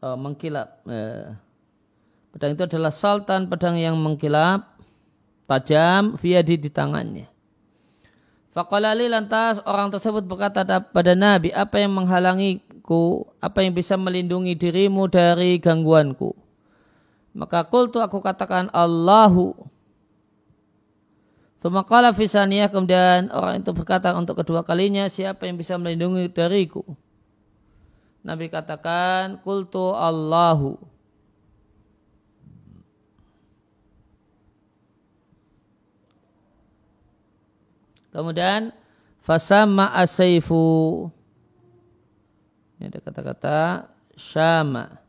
[0.05, 0.85] Uh, mengkilap.
[0.85, 1.33] Uh,
[2.29, 4.77] pedang itu adalah sultan pedang yang mengkilap,
[5.49, 7.25] tajam, fiadi di tangannya.
[8.53, 15.09] Fakalali lantas orang tersebut berkata pada Nabi, apa yang menghalangiku, apa yang bisa melindungi dirimu
[15.09, 16.48] dari gangguanku.
[17.39, 19.55] Maka kultu aku katakan Allahu.
[21.63, 26.83] Semakala fisaniyah kemudian orang itu berkata untuk kedua kalinya siapa yang bisa melindungi dariku.
[28.27, 30.75] Nabi katakan kultu Allahu.
[38.11, 38.75] Kemudian
[39.23, 41.07] fasama asaifu.
[42.83, 43.59] Ini ada kata-kata
[44.19, 45.08] syama.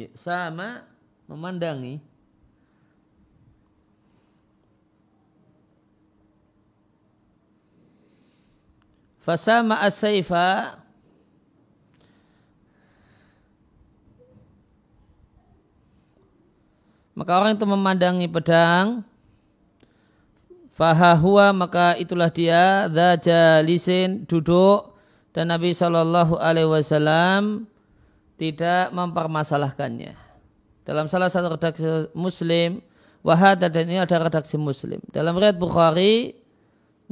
[0.00, 0.88] Ya, sama
[1.28, 2.00] memandangi.
[9.20, 10.80] Fasama as-saifa.
[17.12, 19.04] Maka orang itu memandangi pedang.
[20.72, 22.88] Fahahuwa maka itulah dia.
[22.88, 24.96] Dhajalisin duduk.
[25.36, 27.68] Dan Nabi Shallallahu Alaihi Wasallam
[28.40, 30.16] tidak mempermasalahkannya.
[30.88, 31.84] Dalam salah satu redaksi
[32.16, 32.80] Muslim,
[33.20, 34.96] Wahada dan ini ada redaksi Muslim.
[35.12, 36.32] Dalam riwayat Bukhari,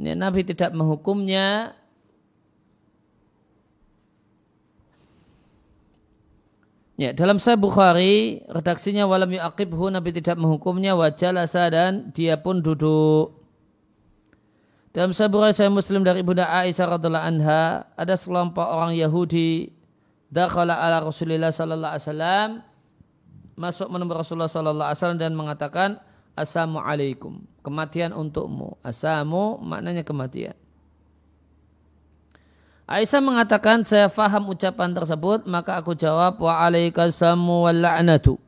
[0.01, 1.77] ini Nabi tidak menghukumnya
[6.99, 13.39] Ya, dalam Sahih Bukhari, redaksinya walam yu'aqibhu, Nabi tidak menghukumnya wajalasa dan dia pun duduk.
[14.91, 19.78] Dalam Sahih Bukhari Sahih Muslim dari Ibunda Aisyah radhiallahu anha, ada sekelompok orang Yahudi
[20.29, 22.49] dakhala ala Rasulillah sallallahu alaihi wasallam.
[23.59, 25.89] Masuk menemui Rasulullah sallallahu alaihi wasallam dan mengatakan
[26.37, 27.43] assalamualaikum.
[27.59, 28.79] Kematian untukmu.
[28.79, 30.55] Asamu maknanya kematian.
[32.89, 38.39] Aisyah mengatakan saya faham ucapan tersebut maka aku jawab wa alaikasamu wal la'natu.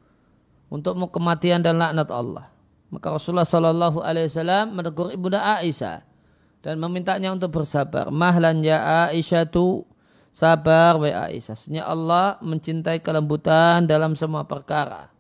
[0.72, 2.48] Untukmu kematian dan laknat Allah.
[2.90, 6.02] Maka Rasulullah sallallahu alaihi wasallam menegur ibunda Aisyah
[6.64, 8.10] dan memintanya untuk bersabar.
[8.10, 9.84] Mahlan ya Aisyah tu
[10.32, 11.54] sabar wa Aisyah.
[11.54, 15.12] Sesungguhnya Allah mencintai kelembutan dalam semua perkara.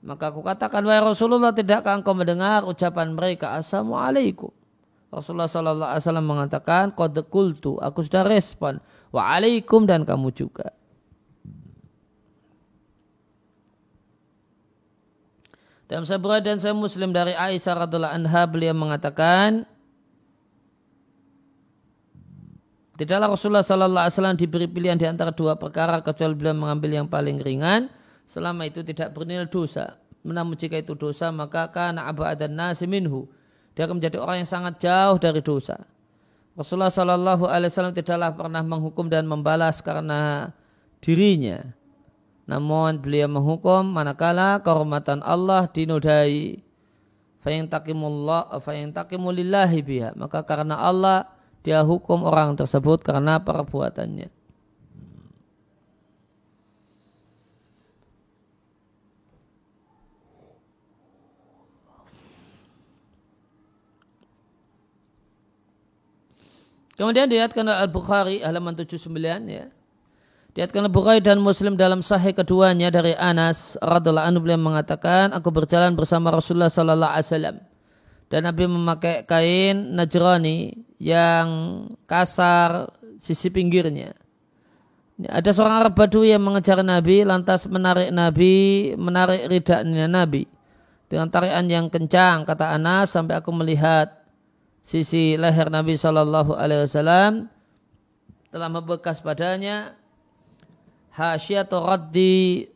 [0.00, 3.58] Maka aku katakan, wahai Rasulullah, tidakkah engkau mendengar ucapan mereka?
[3.58, 4.50] Assalamualaikum.
[5.08, 8.78] Rasulullah Sallallahu Alaihi Wasallam mengatakan, kode kultu, aku sudah respon.
[9.08, 10.70] Waalaikum dan kamu juga.
[15.88, 19.64] Dalam sebuah dan saya Muslim dari Aisyah radhiallahu anha beliau mengatakan,
[22.98, 27.06] Tidaklah Rasulullah Sallallahu Alaihi Wasallam diberi pilihan di antara dua perkara kecuali beliau mengambil yang
[27.06, 27.86] paling ringan
[28.26, 30.02] selama itu tidak bernilai dosa.
[30.26, 33.30] Namun jika itu dosa maka karena abu dan nasi minhu
[33.78, 35.78] dia akan menjadi orang yang sangat jauh dari dosa.
[36.58, 40.50] Rasulullah Sallallahu Alaihi Wasallam tidaklah pernah menghukum dan membalas karena
[40.98, 41.70] dirinya
[42.50, 46.58] Namun beliau menghukum manakala kehormatan Allah dinodai.
[47.46, 50.10] Fa'in takimullah, fa'in takimulillahi biha.
[50.18, 51.37] Maka karena Allah
[51.68, 54.32] dia hukum orang tersebut karena perbuatannya.
[66.96, 69.12] Kemudian dilihatkan Al-Bukhari halaman 79
[69.52, 69.68] ya.
[70.56, 75.92] Diatkan Bukhari dan Muslim dalam sahih keduanya dari Anas radhiallahu anhu beliau mengatakan, aku berjalan
[75.92, 77.56] bersama Rasulullah sallallahu alaihi wasallam
[78.32, 81.46] dan Nabi memakai kain najrani yang
[82.06, 82.90] kasar
[83.22, 84.14] sisi pinggirnya.
[85.18, 90.46] Ada seorang Arab Badui yang mengejar Nabi lantas menarik Nabi, menarik ridaknya Nabi.
[91.10, 94.12] Dengan tarikan yang kencang kata Anas sampai aku melihat
[94.84, 97.48] sisi leher Nabi Shallallahu Alaihi Wasallam
[98.52, 99.96] telah membekas padanya
[101.16, 102.68] hasyatu raddi.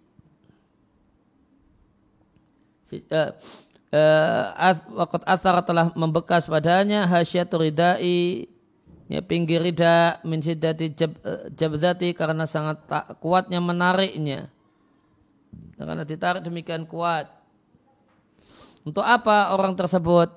[2.92, 3.32] Uh,
[3.92, 8.48] waktu asar telah membekas padanya hasyatu ridai
[9.12, 14.48] ya pinggir rida min siddati jab, uh, jabdati karena sangat tak kuatnya menariknya
[15.76, 17.28] karena ditarik demikian kuat
[18.88, 20.32] untuk apa orang tersebut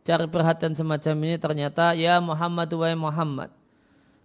[0.00, 3.50] cari perhatian semacam ini ternyata ya Muhammad wa Muhammad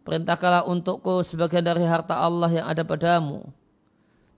[0.09, 3.45] Perintahkanlah untukku sebagian dari harta Allah yang ada padamu.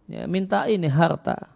[0.04, 1.48] Ya, minta ini harta.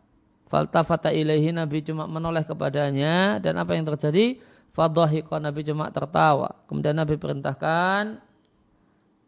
[0.56, 4.40] Faltafata ilaihi Nabi cuma menoleh kepadanya dan apa yang terjadi?
[4.72, 6.64] Fadhahiqa Nabi cuma tertawa.
[6.72, 8.24] Kemudian Nabi perintahkan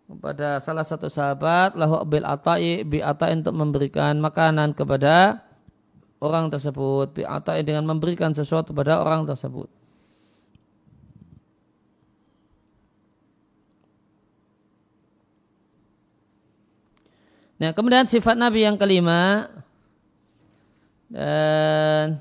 [0.07, 5.43] kepada salah satu sahabat lahu bil atai bi atai untuk memberikan makanan kepada
[6.23, 9.67] orang tersebut bi atai dengan memberikan sesuatu kepada orang tersebut.
[17.59, 19.51] Nah, kemudian sifat Nabi yang kelima
[21.07, 22.19] dan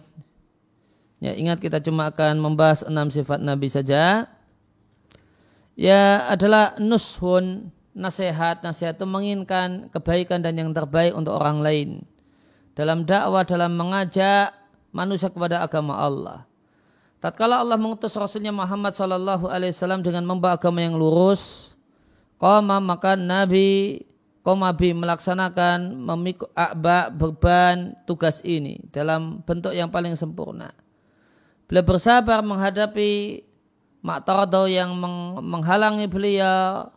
[1.18, 4.30] ya ingat kita cuma akan membahas enam sifat Nabi saja.
[5.76, 11.90] Ya adalah nushun nasihat nasihat itu menginginkan kebaikan dan yang terbaik untuk orang lain
[12.76, 14.52] dalam dakwah dalam mengajak
[14.92, 16.44] manusia kepada agama Allah.
[17.20, 21.72] Tatkala Allah mengutus Rasulnya Muhammad Sallallahu Alaihi Wasallam dengan membawa agama yang lurus,
[22.36, 24.04] koma maka Nabi
[24.46, 30.70] Komabi melaksanakan memikul akba beban tugas ini dalam bentuk yang paling sempurna.
[31.66, 33.42] Beliau bersabar menghadapi
[34.06, 34.94] maktaradau yang
[35.42, 36.94] menghalangi beliau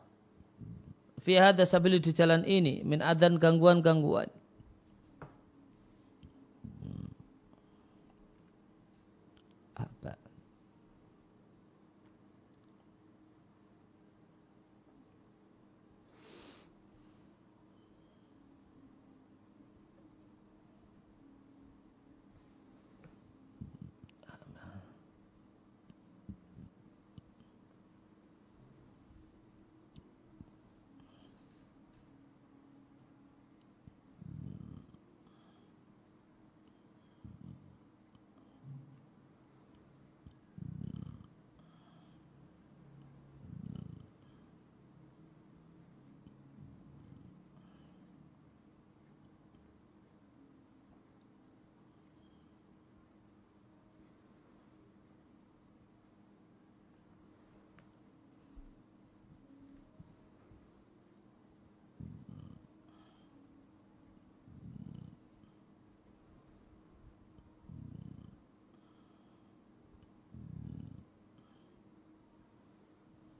[1.25, 4.29] fi hadha sabili di jalan ini min adan gangguan-gangguan.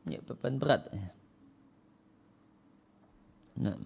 [0.09, 0.89] Ya, beban berat.
[3.59, 3.77] Nah.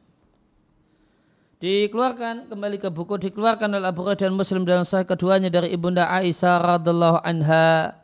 [1.63, 6.59] Dikeluarkan kembali ke buku dikeluarkan oleh Abu dan Muslim dalam sahih keduanya dari ibunda Aisyah
[6.75, 8.03] radhiallahu anha.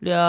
[0.00, 0.24] Dia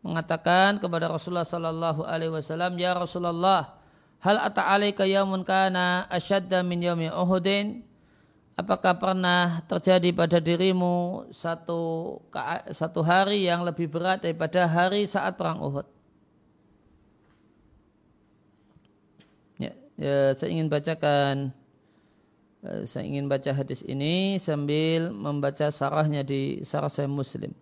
[0.00, 3.76] mengatakan kepada Rasulullah sallallahu alaihi wasallam, "Ya Rasulullah,
[4.24, 7.84] hal ata'alaika yaumun kana asyadda min yaumi Uhudin?"
[8.54, 12.22] Apakah pernah terjadi pada dirimu satu
[12.70, 15.93] satu hari yang lebih berat daripada hari saat perang Uhud?
[19.98, 21.54] Ya, saya ingin bacakan
[22.66, 27.52] eh, saya ingin baca hadis ini sambil membaca sarahnya di sarah saya muslim.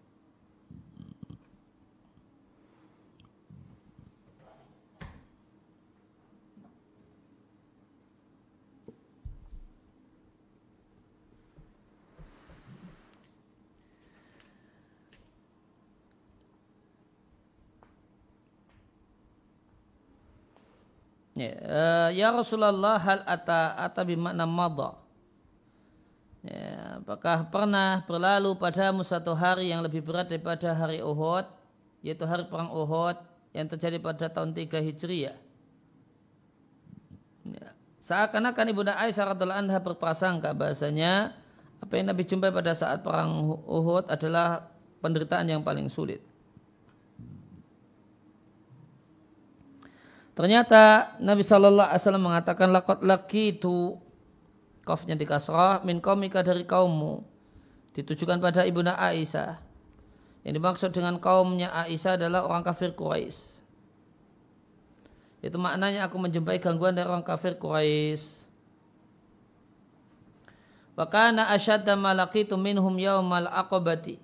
[21.32, 25.00] Ya, uh, ya Rasulullah hal ata ata bimakna madha.
[26.44, 31.46] Ya, apakah pernah berlalu padamu satu hari yang lebih berat daripada hari Uhud,
[32.04, 33.16] yaitu hari perang Uhud
[33.54, 35.38] yang terjadi pada tahun 3 Hijriah?
[37.46, 37.66] Ya.
[38.02, 41.38] Seakan-akan Ibunda Aisyah radhiallahu anha berprasangka bahasanya
[41.78, 44.66] apa yang Nabi jumpai pada saat perang Uhud adalah
[44.98, 46.18] penderitaan yang paling sulit.
[50.32, 54.00] Ternyata Nabi Shallallahu Alaihi Wasallam mengatakan lakot laki itu
[54.82, 57.22] Kofnya di kasrah min komika dari kaummu.
[57.94, 59.62] Ditujukan pada ibunda Aisyah.
[60.42, 63.62] Yang dimaksud dengan kaumnya Aisyah adalah orang kafir Quraisy.
[65.42, 68.42] Itu maknanya aku menjumpai gangguan dari orang kafir Quraisy.
[70.98, 74.18] Wakana asyadda malakitu minhum yaumal aqabati.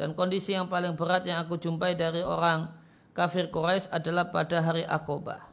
[0.00, 2.72] Dan kondisi yang paling berat yang aku jumpai dari orang
[3.12, 5.47] kafir Quraisy adalah pada hari Aqabah.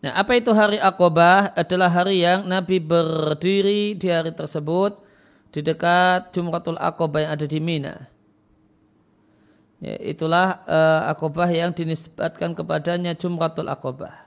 [0.00, 1.52] Nah, apa itu hari Aqobah?
[1.52, 4.96] Adalah hari yang Nabi berdiri di hari tersebut
[5.52, 8.08] di dekat Jumratul Aqobah yang ada di Mina.
[9.80, 14.24] Ya, itulah uh, Aqobah yang dinisbatkan kepadanya Jumratul Aqobah.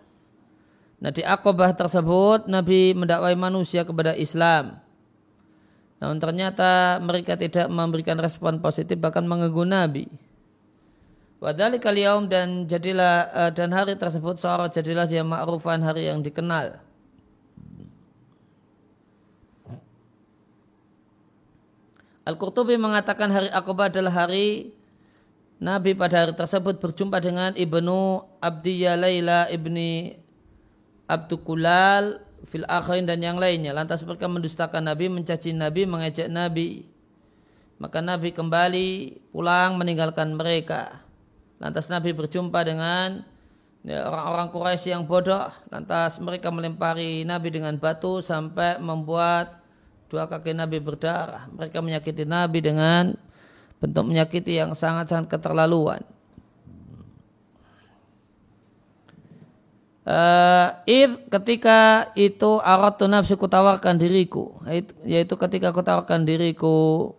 [1.01, 4.78] Nah, di Aqobah tersebut Nabi mendakwai manusia kepada Islam.
[5.97, 10.05] Namun ternyata mereka tidak memberikan respon positif bahkan mengganggu Nabi.
[11.44, 16.80] Wadali kaliaum dan jadilah uh, dan hari tersebut seorang jadilah dia ma'rufan hari yang dikenal.
[22.24, 24.72] Al-Qurtubi mengatakan hari Aqabah adalah hari
[25.60, 30.16] Nabi pada hari tersebut berjumpa dengan Ibnu Abdiyya Laila Ibni
[31.12, 33.76] Abdukulal fil akhirin dan yang lainnya.
[33.76, 36.88] Lantas mereka mendustakan Nabi, mencaci Nabi, mengejek Nabi.
[37.84, 38.88] Maka Nabi kembali
[39.36, 41.03] pulang meninggalkan mereka.
[41.62, 43.22] Lantas Nabi berjumpa dengan
[43.86, 45.51] ya, orang-orang Quraisy yang bodoh.
[45.70, 49.62] Lantas mereka melempari Nabi dengan batu sampai membuat
[50.08, 51.49] dua kaki Nabi berdarah.
[51.51, 53.14] Mereka menyakiti Nabi dengan
[53.84, 56.01] bentuk menyakiti yang sangat-sangat keterlaluan.
[60.04, 60.84] Uh,
[61.32, 64.60] ketika itu aratu nafsu kutawarkan diriku
[65.08, 67.16] yaitu ketika kutawarkan diriku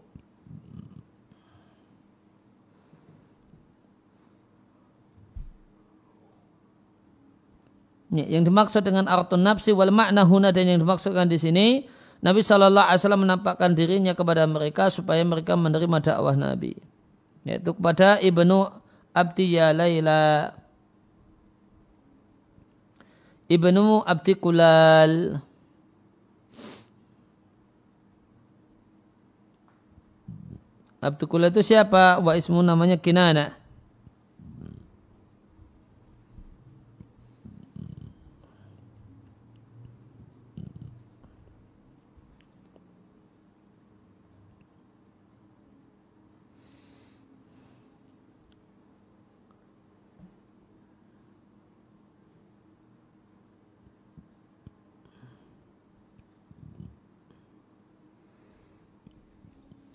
[8.15, 11.67] Yang dimaksud dengan artun nafsi wal makna huna dan yang dimaksudkan di sini
[12.23, 16.79] Nabi Shallallahu Alaihi Wasallam menampakkan dirinya kepada mereka supaya mereka menerima dakwah Nabi.
[17.43, 18.71] Yaitu kepada ibnu
[19.11, 20.55] Abdiyya Laila
[23.51, 25.43] ibnu Abdi Kulal
[31.05, 32.17] Abdi Kulal itu siapa?
[32.23, 33.61] Wa ismu namanya Kinana.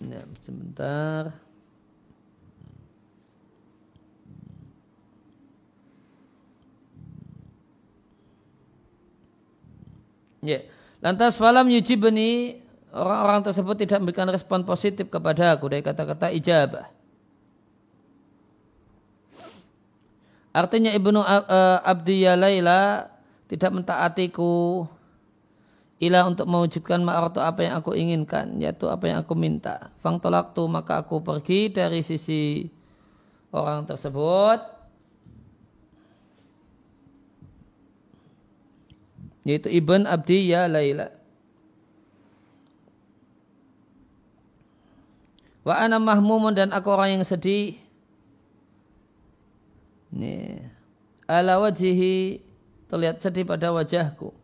[0.00, 1.22] Ya, sebentar.
[10.42, 10.66] Ya.
[11.00, 12.60] Lantas falam yujibni
[12.92, 16.90] orang-orang tersebut tidak memberikan respon positif kepada aku dari kata-kata ijabah.
[20.50, 23.06] Artinya Ibnu eh, Abdi Laila
[23.46, 24.84] tidak mentaatiku
[26.00, 29.92] ilah untuk mewujudkan ma'aratu apa yang aku inginkan, yaitu apa yang aku minta.
[30.00, 32.64] Fang tu maka aku pergi dari sisi
[33.52, 34.64] orang tersebut,
[39.44, 41.12] yaitu Ibn Abdi ya Laila.
[45.60, 47.76] Wa ana mahmumun dan aku orang yang sedih.
[50.08, 50.64] Nih.
[51.28, 52.40] Ala wajihi
[52.88, 54.39] terlihat sedih pada wajahku.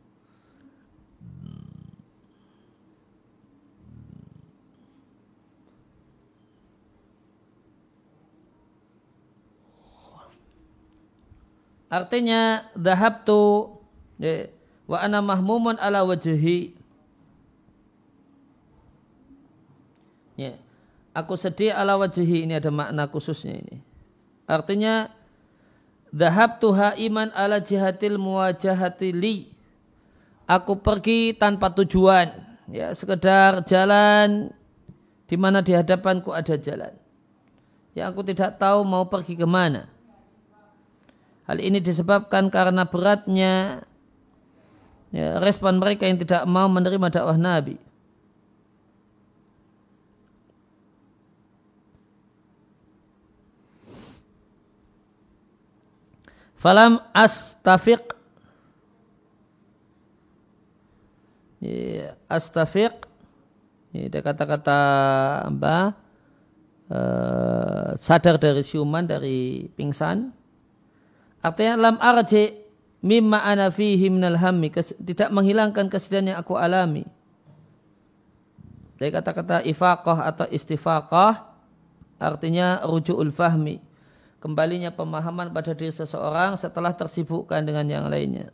[11.97, 12.69] Artinya
[13.25, 13.73] tu
[14.21, 14.53] ya,
[14.85, 16.77] wa ana mahmumun ala wajhi.
[20.37, 20.61] Ya.
[21.17, 23.81] Aku sedih ala wajhi ini ada makna khususnya ini.
[24.45, 25.09] Artinya
[26.13, 29.49] tu iman ala jihatil muwajahati li.
[30.45, 32.45] Aku pergi tanpa tujuan.
[32.69, 34.51] ya sekedar jalan
[35.31, 36.91] di mana di hadapanku ada jalan
[37.97, 39.96] yang aku tidak tahu mau pergi ke mana.
[41.47, 43.87] Hal ini disebabkan karena beratnya
[45.15, 47.79] ya, respon mereka yang tidak mau menerima dakwah Nabi.
[56.59, 58.03] Falam astafiq.
[61.63, 63.07] Ya, astafiq.
[63.95, 64.81] Ini kata-kata
[65.47, 65.95] apa?
[66.87, 70.31] Uh, sadar dari siuman dari pingsan
[71.47, 72.59] artinya lam arji
[73.07, 74.75] mimma ana fihi minal hammi.
[74.75, 77.07] Tidak menghilangkan kesedihan yang aku alami.
[78.99, 81.47] Dari kata-kata ifaqah atau istifaqah
[82.19, 83.79] artinya rujuul fahmi.
[84.43, 88.51] Kembalinya pemahaman pada diri seseorang setelah tersibukkan dengan yang lainnya.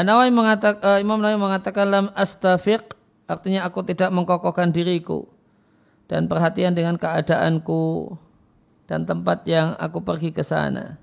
[0.00, 2.96] An-Nawawi mengatakan, uh, Imam Nawawi mengatakan lam astafiq
[3.28, 5.28] artinya aku tidak mengkokohkan diriku
[6.08, 8.16] dan perhatian dengan keadaanku
[8.88, 10.96] dan tempat yang aku pergi ke sana.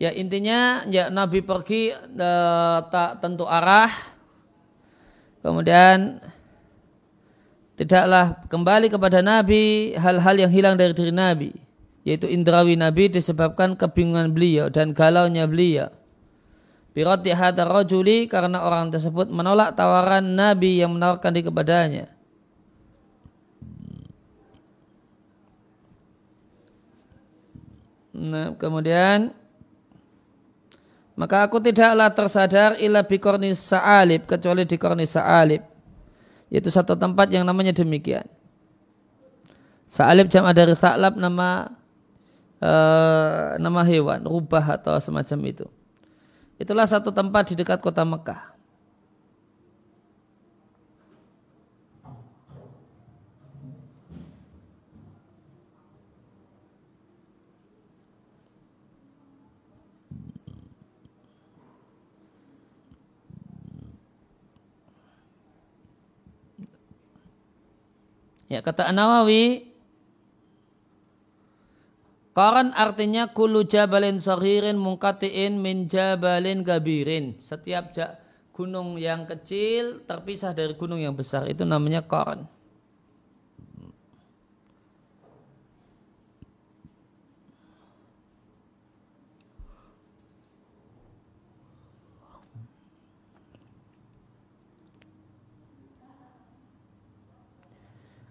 [0.00, 3.92] Ya intinya ya Nabi pergi uh, tak tentu arah.
[5.44, 6.24] Kemudian
[7.78, 11.54] tidaklah kembali kepada Nabi hal-hal yang hilang dari diri Nabi.
[12.02, 15.94] Yaitu indrawi Nabi disebabkan kebingungan beliau dan galaunya beliau.
[16.90, 22.06] Birati hadar rajuli karena orang tersebut menolak tawaran Nabi yang menawarkan di kepadanya.
[28.18, 29.30] Nah, kemudian
[31.14, 35.77] maka aku tidaklah tersadar ila bikorni sa'alib kecuali di korni sa'alib.
[36.48, 38.24] Yaitu satu tempat yang namanya demikian.
[39.88, 41.72] Sa'alib jam dari sa'lab nama
[42.60, 45.66] uh, nama hewan, rubah atau semacam itu.
[46.60, 48.47] Itulah satu tempat di dekat kota Mekah.
[68.48, 69.68] Ya kata An-Nawawi
[72.38, 77.34] Qaran artinya kulu jabalin sahirin mungkatiin min jabalin gabirin.
[77.42, 77.90] Setiap
[78.54, 81.50] gunung yang kecil terpisah dari gunung yang besar.
[81.50, 82.46] Itu namanya qaran.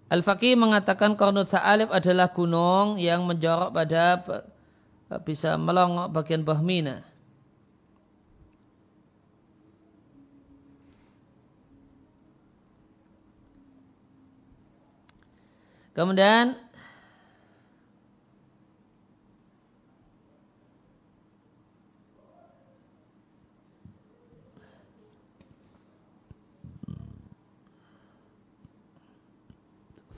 [0.08, 4.24] Al-Faqih mengatakan Qarnut Sa'alib adalah gunung yang menjorok pada
[5.20, 7.04] bisa melongok bagian bawah Mina.
[15.92, 16.54] Kemudian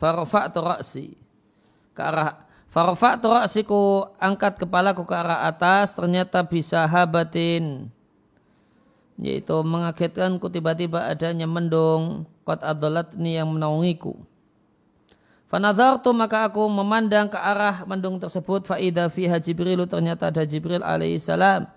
[0.00, 1.06] farfa'tu ra'si.
[1.92, 7.92] Ke arah farfa'tu ra'si ku angkat kepalaku ke arah atas ternyata bisa habatin.
[9.20, 12.24] Yaitu mengagetkanku tiba-tiba adanya mendung.
[12.48, 14.16] Kot adalatni yang menaungiku.
[15.52, 18.64] Fanadhartu maka aku memandang ke arah mendung tersebut.
[18.64, 21.68] Faida fiha Jibril ternyata ada Jibril alaihissalam.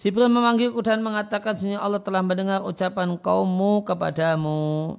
[0.00, 4.96] Jibril memanggilku dan mengatakan sesungguhnya Allah telah mendengar ucapan kaummu kepadamu.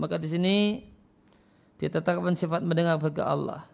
[0.00, 0.56] Maka di sini
[1.76, 3.64] ditetapkan sifat mendengar bagi Allah.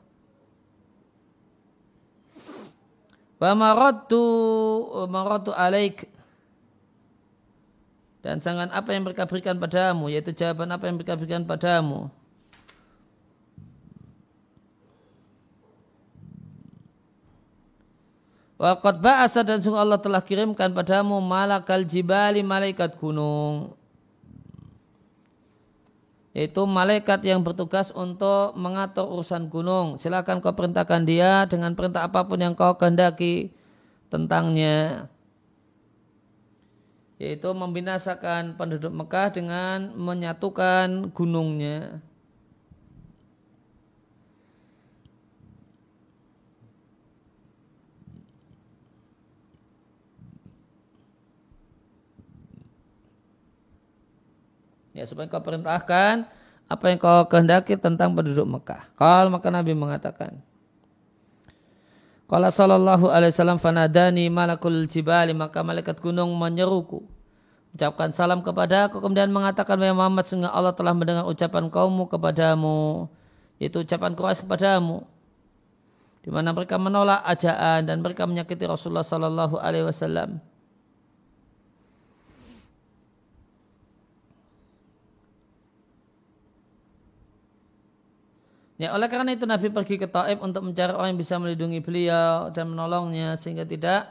[3.38, 4.22] Wa maradtu
[5.10, 6.06] maradtu alaik.
[8.22, 12.06] Dan jangan apa yang mereka berikan padamu yaitu jawaban apa yang mereka berikan padamu.
[18.62, 23.74] Wa qad ba'asa dan sungguh Allah telah kirimkan padamu malakal jibali malaikat gunung
[26.32, 30.00] yaitu malaikat yang bertugas untuk mengatur urusan gunung.
[30.00, 33.52] Silakan kau perintahkan dia dengan perintah apa pun yang kau kehendaki
[34.08, 35.08] tentangnya.
[37.20, 42.00] Yaitu membinasakan penduduk Mekah dengan menyatukan gunungnya.
[54.92, 56.28] Ya supaya kau perintahkan
[56.68, 58.92] apa yang kau kehendaki tentang penduduk Mekah.
[58.96, 60.40] Kalau maka Nabi mengatakan,
[62.32, 67.04] Qala sallallahu alaihi wasallam fanadani malakul jibali maka malaikat gunung menyeruku.
[67.76, 73.08] Ucapkan salam kepada aku kemudian mengatakan wahai Muhammad sehingga Allah telah mendengar ucapan kaummu kepadamu
[73.56, 75.08] itu ucapan Quraisy kepadamu
[76.20, 80.40] di mana mereka menolak ajaan dan mereka menyakiti Rasulullah sallallahu alaihi wasallam.
[88.82, 92.50] Ya, oleh karena itu Nabi pergi ke Taif untuk mencari orang yang bisa melindungi beliau
[92.50, 94.10] dan menolongnya sehingga tidak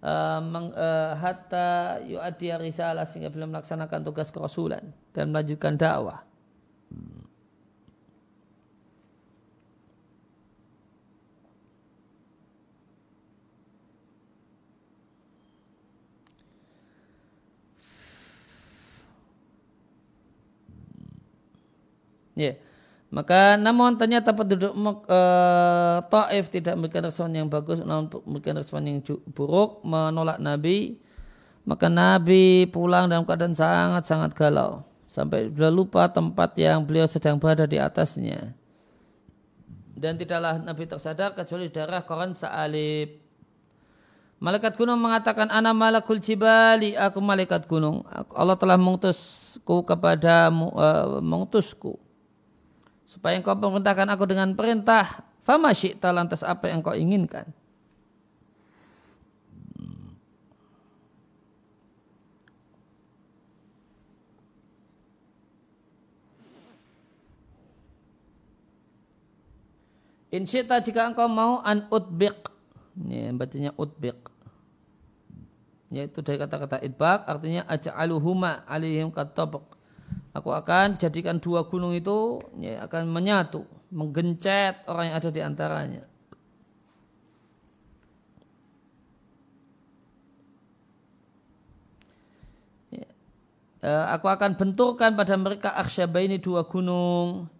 [0.00, 1.12] uh, meng, uh,
[3.04, 6.24] sehingga beliau melaksanakan tugas kerasulan dan melanjutkan dakwah.
[22.32, 22.56] Ya.
[22.56, 22.67] Yeah.
[23.08, 24.76] Maka namun ternyata penduduk
[25.08, 29.00] uh, Taif tidak memberikan respon yang bagus, namun memberikan respon yang
[29.32, 31.00] buruk, menolak Nabi.
[31.64, 34.84] Maka Nabi pulang dalam keadaan sangat-sangat galau.
[35.08, 38.52] Sampai beliau lupa tempat yang beliau sedang berada di atasnya.
[39.96, 43.24] Dan tidaklah Nabi tersadar kecuali darah koran sa'alib.
[44.38, 48.04] Malaikat gunung mengatakan, Ana malakul jibali, aku malaikat gunung.
[48.36, 52.07] Allah telah mengutusku kepada uh, mengutusku
[53.18, 57.50] supaya engkau memerintahkan aku dengan perintah fama syi'ta lantas apa yang kau inginkan
[70.28, 72.36] In jika engkau mau an utbiq.
[73.00, 74.28] Ini bacanya utbiq.
[75.88, 79.77] Yaitu dari kata-kata idbak artinya aja'aluhuma alihim katabak
[80.38, 86.02] Aku akan jadikan dua gunung itu ya, akan menyatu, menggencet orang yang ada di antaranya.
[92.94, 93.10] Ya.
[93.82, 97.50] Eh, aku akan benturkan pada mereka aksyaba ini dua gunung.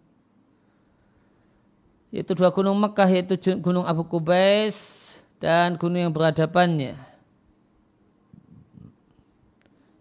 [2.15, 6.95] Yaitu dua gunung Mekah yaitu gunung Abu Kubais dan gunung yang berhadapannya.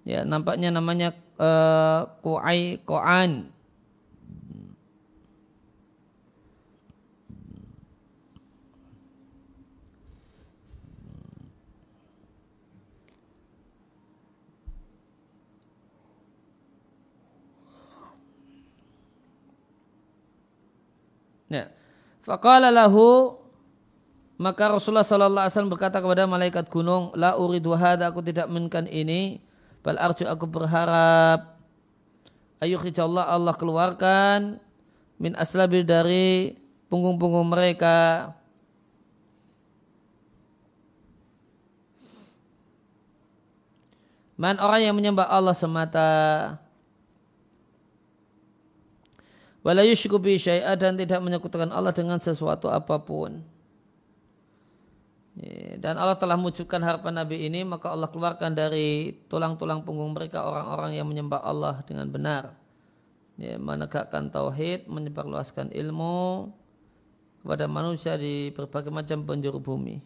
[0.06, 3.54] Ya, nampaknya namanya Ku'ai Ko'an.
[21.48, 21.72] Ya.
[22.26, 23.38] Faqala lahu
[24.38, 28.86] maka Rasulullah sallallahu alaihi wasallam berkata kepada malaikat gunung, la uridu hada aku tidak menginginkan
[28.86, 29.42] ini
[29.82, 31.54] Bal arju aku berharap
[32.58, 34.58] ayuhijallah Allah keluarkan
[35.18, 36.58] min aslabil dari
[36.90, 38.30] punggung-punggung mereka
[44.38, 46.54] Man orang yang menyembah Allah semata
[49.66, 50.38] Wala yushku bi
[50.78, 53.42] dan tidak menyekutukan Allah dengan sesuatu apa pun.
[55.78, 60.98] Dan Allah telah mewujudkan harapan Nabi ini, maka Allah keluarkan dari tulang-tulang punggung mereka orang-orang
[60.98, 62.58] yang menyembah Allah dengan benar.
[63.38, 66.50] Ya, menegakkan tauhid, menyebarluaskan ilmu
[67.38, 70.02] kepada manusia di berbagai macam penjuru bumi.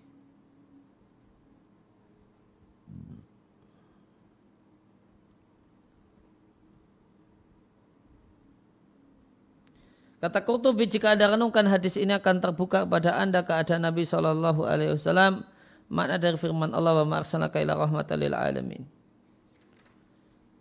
[10.23, 14.95] Kata Qurtubi jika anda renungkan hadis ini akan terbuka pada anda keadaan Nabi Shallallahu Alaihi
[14.95, 15.43] Wasallam
[15.91, 17.75] makna dari firman Allah wa ma'arsalaka ila
[18.15, 18.87] lil alamin.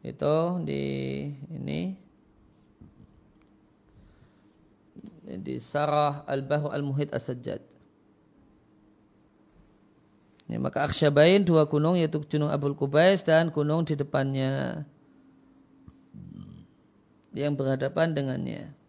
[0.02, 0.82] Itu di
[1.54, 1.94] ini
[5.30, 7.62] di Sarah Al-Bahr Al-Muhid As-Sajjad.
[10.50, 14.84] Ini, maka Aksyabain dua gunung yaitu Gunung Abul Kubais dan gunung di depannya
[17.38, 18.81] yang berhadapan dengannya.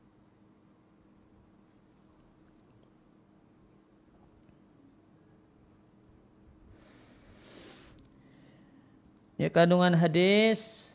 [9.43, 10.87] Ya kandungan hadis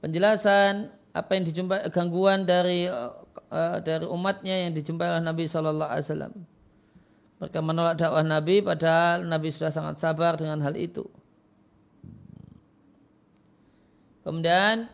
[0.00, 6.06] penjelasan apa yang dijumpai gangguan dari uh, dari umatnya yang dijumpai oleh Nabi Shallallahu Alaihi
[6.08, 6.34] Wasallam.
[7.44, 11.04] Mereka menolak dakwah Nabi padahal Nabi sudah sangat sabar dengan hal itu.
[14.24, 14.88] Kemudian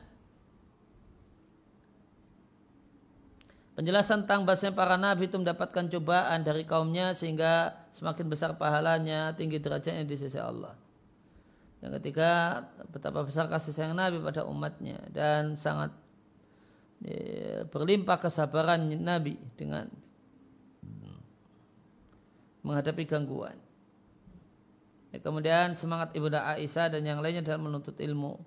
[3.79, 9.63] penjelasan tentang bahasanya para nabi itu mendapatkan cobaan dari kaumnya sehingga semakin besar pahalanya, tinggi
[9.63, 10.75] derajatnya di sisi Allah.
[11.81, 12.61] Yang ketiga,
[12.93, 15.97] betapa besar kasih sayang Nabi pada umatnya dan sangat
[17.01, 19.89] ya, berlimpah kesabaran Nabi dengan
[22.61, 23.57] menghadapi gangguan.
[25.11, 28.39] Ya, kemudian semangat Ibunda Aisyah dan yang lainnya dalam menuntut ilmu.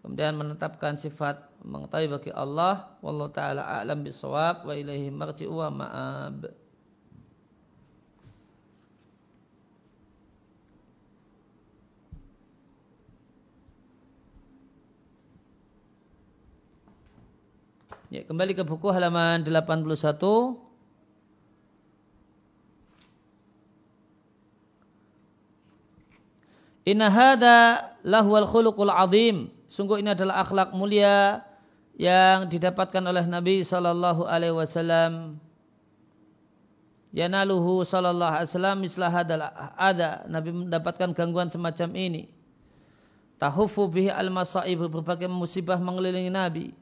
[0.00, 2.96] Kemudian menetapkan sifat mengetahui bagi Allah.
[3.04, 6.48] Wallahu ta'ala a'lam bisawab wa ilaihi marji'u wa ma'ab.
[18.10, 20.58] Ya, kembali ke buku halaman 81.
[26.90, 29.54] Inna hada lahwal khuluqul azim.
[29.70, 31.46] Sungguh ini adalah akhlak mulia
[31.94, 35.38] yang didapatkan oleh Nabi sallallahu alaihi wasallam.
[37.14, 39.14] Yanaluhu sallallahu alaihi wasallam mislah
[39.78, 42.26] ada Nabi mendapatkan gangguan semacam ini.
[43.38, 46.79] Tahufu bihi al-masaib berbagai musibah mengelilingi Nabi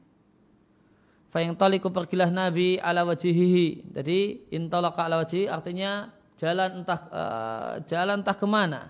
[1.29, 3.93] Fayang taliku pergilah Nabi ala wajihihi.
[3.93, 6.09] Jadi intolaka ala wajih artinya
[6.41, 8.89] jalan entah uh, jalan entah ke mana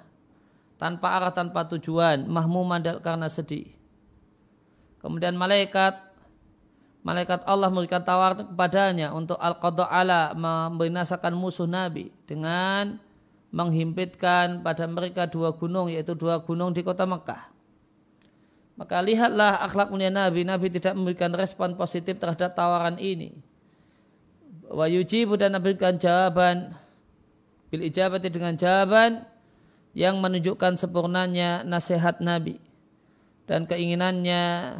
[0.79, 3.67] tanpa arah tanpa tujuan mahmuman karena sedih.
[5.03, 5.99] Kemudian malaikat
[7.03, 9.59] malaikat Allah memberikan tawar kepadanya untuk al
[9.91, 12.99] ala membinasakan musuh Nabi dengan
[13.51, 17.58] menghimpitkan pada mereka dua gunung yaitu dua gunung di kota Mekah.
[18.79, 20.47] Maka lihatlah akhlak mulia Nabi.
[20.47, 23.35] Nabi tidak memberikan respon positif terhadap tawaran ini.
[24.71, 26.71] Wa yujibu dan Nabi memberikan jawaban.
[27.67, 29.27] Bil ijabati dengan jawaban
[29.91, 32.55] yang menunjukkan sempurnanya nasihat Nabi.
[33.43, 34.79] Dan keinginannya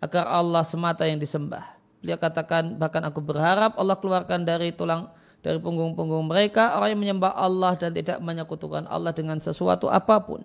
[0.00, 1.76] agar Allah semata yang disembah.
[2.00, 5.12] Beliau katakan bahkan aku berharap Allah keluarkan dari tulang
[5.44, 10.40] dari punggung-punggung mereka orang yang menyembah Allah dan tidak menyekutukan Allah dengan sesuatu apa pun.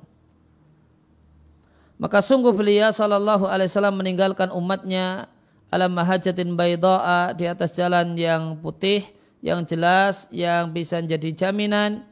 [2.01, 5.29] Maka sungguh beliau sallallahu alaihi wasallam meninggalkan umatnya
[5.69, 9.05] alam mahajatin bayda'a di atas jalan yang putih,
[9.45, 12.09] yang jelas, yang bisa menjadi jaminan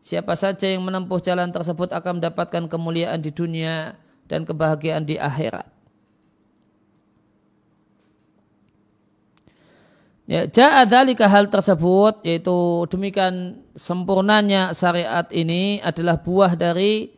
[0.00, 5.68] siapa saja yang menempuh jalan tersebut akan mendapatkan kemuliaan di dunia dan kebahagiaan di akhirat.
[10.26, 17.14] Ya, ja'adzalika hal tersebut yaitu demikian sempurnanya syariat ini adalah buah dari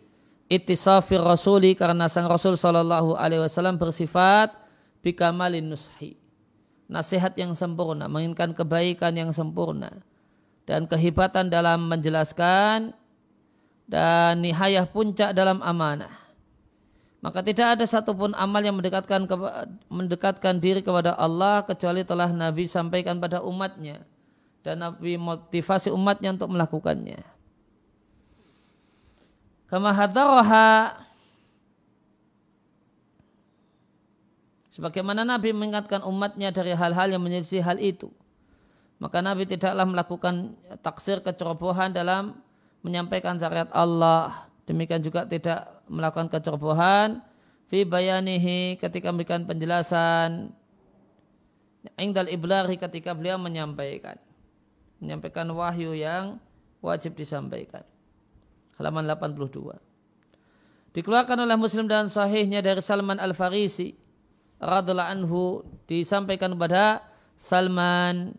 [0.48, 4.52] ittisafir rasuli karena sang rasul sallallahu alaihi wasallam bersifat
[5.04, 6.16] bikamalin nushi
[6.88, 9.92] nasihat yang sempurna menginginkan kebaikan yang sempurna
[10.64, 12.96] dan kehebatan dalam menjelaskan
[13.88, 16.28] dan nihayah puncak dalam amanah
[17.18, 19.26] maka tidak ada satupun amal yang mendekatkan
[19.90, 24.06] mendekatkan diri kepada Allah kecuali telah Nabi sampaikan pada umatnya
[24.62, 27.37] dan Nabi motivasi umatnya untuk melakukannya.
[29.68, 30.96] Kama hadaraha
[34.72, 38.14] Sebagaimana Nabi mengingatkan umatnya dari hal-hal yang menyelisih hal itu.
[39.02, 40.54] Maka Nabi tidaklah melakukan
[40.86, 42.38] taksir kecerobohan dalam
[42.86, 44.46] menyampaikan syariat Allah.
[44.70, 47.18] Demikian juga tidak melakukan kecerobohan
[47.68, 50.52] fi bayanihi ketika memberikan penjelasan
[52.00, 54.16] ingdal iblari ketika beliau menyampaikan
[54.98, 56.40] menyampaikan wahyu yang
[56.80, 57.84] wajib disampaikan
[58.78, 59.76] halaman 82.
[60.94, 63.92] Dikeluarkan oleh Muslim dan sahihnya dari Salman Al-Farisi
[64.58, 67.04] radhiallahu anhu disampaikan kepada
[67.38, 68.34] Salman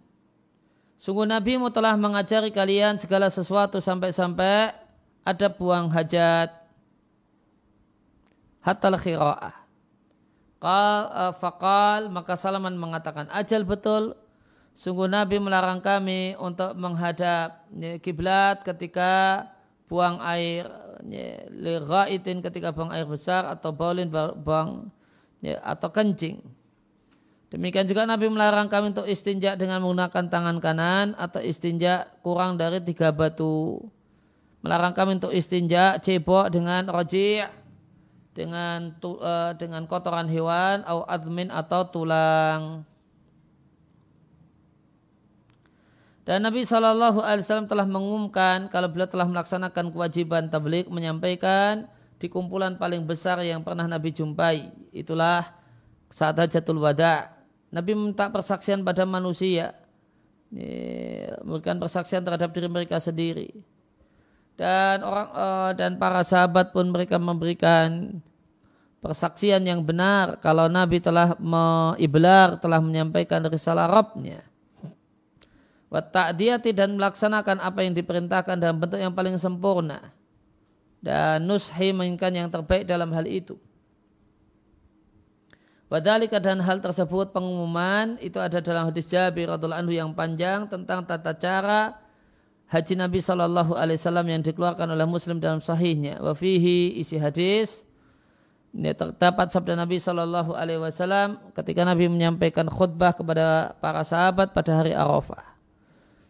[0.99, 4.75] Sungguh Nabi mu telah mengajari kalian segala sesuatu sampai-sampai
[5.23, 6.51] ada buang hajat
[8.59, 9.55] hatta khira'ah.
[10.59, 14.11] Qal uh, faqal maka Salman mengatakan ajal betul
[14.75, 17.63] sungguh Nabi melarang kami untuk menghadap
[18.03, 19.47] kiblat ketika
[19.89, 20.69] buang air
[21.49, 24.93] liraitin ketika buang air besar atau baulin buang
[25.41, 26.39] ya, atau kencing.
[27.49, 32.77] Demikian juga Nabi melarang kami untuk istinja dengan menggunakan tangan kanan atau istinja kurang dari
[32.85, 33.81] tiga batu.
[34.61, 37.41] Melarang kami untuk istinja cebok dengan roji
[38.37, 42.85] dengan uh, dengan kotoran hewan atau admin atau tulang.
[46.29, 51.89] Dan Nabi Shallallahu Alaihi Wasallam telah mengumumkan kalau beliau telah melaksanakan kewajiban tablik menyampaikan
[52.21, 54.69] di kumpulan paling besar yang pernah Nabi jumpai.
[54.93, 55.49] Itulah
[56.13, 57.33] saat hajatul wada.
[57.73, 59.73] Nabi minta persaksian pada manusia.
[61.41, 63.49] Memberikan persaksian terhadap diri mereka sendiri.
[64.53, 68.21] Dan orang uh, dan para sahabat pun mereka memberikan
[69.01, 74.48] persaksian yang benar kalau Nabi telah meiblar telah menyampaikan risalah Rabbnya
[75.89, 80.13] wa ta'diyati dan melaksanakan apa yang diperintahkan dalam bentuk yang paling sempurna.
[80.99, 83.55] dan nushi menginginkan yang terbaik dalam hal itu.
[85.89, 91.01] Wadhalika dan hal tersebut pengumuman itu ada dalam hadis Jabir radhiallahu anhu yang panjang tentang
[91.01, 91.97] tata cara
[92.69, 96.21] haji Nabi Wasallam yang dikeluarkan oleh Muslim dalam sahihnya.
[96.21, 97.81] Wafihi isi hadis
[98.69, 105.48] ini terdapat sabda Nabi Wasallam ketika Nabi menyampaikan khutbah kepada para sahabat pada hari Arafah.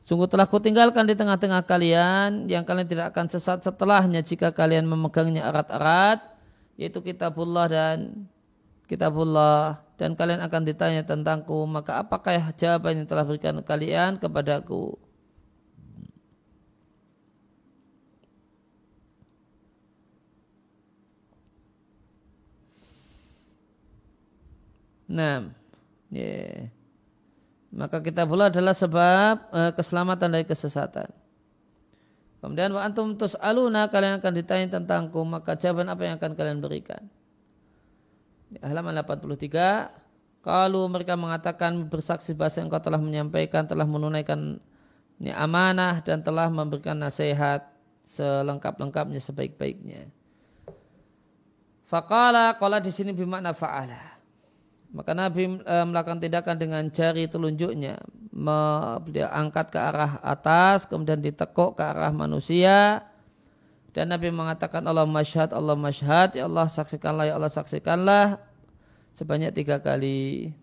[0.10, 5.46] Sungguh telah kutinggalkan di tengah-tengah kalian yang kalian tidak akan sesat setelahnya jika kalian memegangnya
[5.46, 6.34] erat-erat
[6.82, 8.26] yaitu kitabullah dan
[8.90, 14.98] kitabullah dan kalian akan ditanya tentangku maka apakah jawaban yang telah berikan kalian kepadaku
[25.10, 25.54] Nah,
[26.10, 26.70] yeah.
[27.70, 31.10] Maka kitabullah adalah sebab uh, keselamatan dari kesesatan.
[32.40, 33.14] Kemudian wa antum
[33.44, 37.04] aluna kalian akan ditanya tentangku maka jawaban apa yang akan kalian berikan?
[38.58, 44.58] halaman 83 kalau mereka mengatakan bersaksi bahasa yang kau telah menyampaikan telah menunaikan
[45.20, 47.68] ini amanah dan telah memberikan nasihat
[48.08, 50.08] selengkap-lengkapnya sebaik-baiknya.
[51.86, 54.19] Fakala kala di sini bermakna fa'ala.
[54.90, 58.02] Maka Nabi e, melakukan tindakan dengan jari telunjuknya.
[58.34, 58.60] Me,
[59.14, 63.06] dia angkat ke arah atas, kemudian ditekuk ke arah manusia.
[63.94, 68.42] Dan Nabi mengatakan Allah masyhad, Allah masyhad, ya Allah saksikanlah, ya Allah saksikanlah
[69.14, 70.54] sebanyak tiga kali.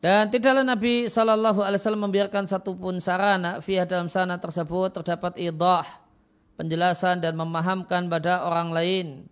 [0.00, 5.84] Dan tidaklah Nabi Shallallahu Alaihi Wasallam membiarkan satupun sarana via dalam sana tersebut terdapat idah,
[6.56, 9.28] penjelasan dan memahamkan pada orang lain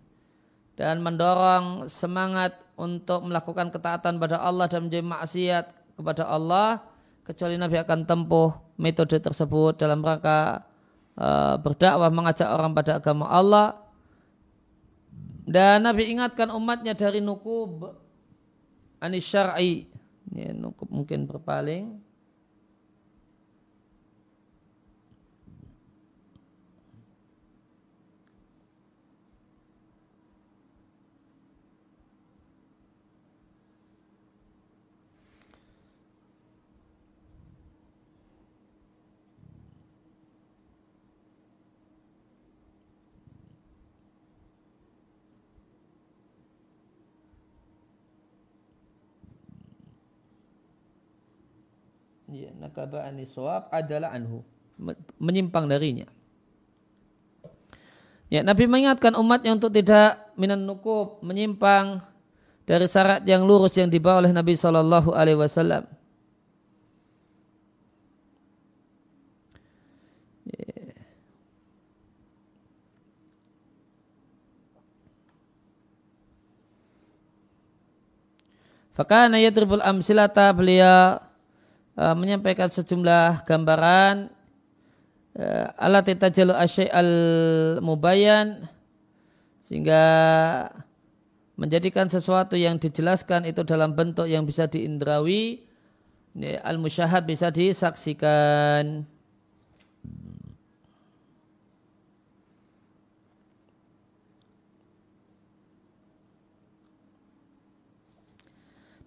[0.77, 5.65] dan mendorong semangat untuk melakukan ketaatan pada Allah dan menjadi maksiat
[5.97, 6.85] kepada Allah
[7.25, 10.69] kecuali Nabi akan tempuh metode tersebut dalam rangka
[11.17, 13.89] uh, berdakwah mengajak orang pada agama Allah.
[15.49, 17.89] Dan Nabi ingatkan umatnya dari nukub
[19.01, 19.88] anis syar'i
[20.33, 20.51] ya,
[20.89, 22.08] mungkin berpaling
[52.31, 54.45] ya, nakaba aniswab adalah anhu
[55.19, 56.07] menyimpang darinya.
[58.29, 61.97] Ya, Nabi mengingatkan umatnya untuk tidak minan nukub menyimpang
[62.69, 65.89] dari syarat yang lurus yang dibawa oleh Nabi Shallallahu Alaihi Wasallam.
[78.99, 81.28] Fakana yadribul amsilata beliau
[81.99, 84.31] uh, menyampaikan sejumlah gambaran
[85.35, 87.11] uh, alat tajalu asyai al
[87.83, 88.71] mubayan
[89.67, 90.03] sehingga
[91.59, 95.67] menjadikan sesuatu yang dijelaskan itu dalam bentuk yang bisa diindrawi
[96.63, 99.03] al musyahad bisa disaksikan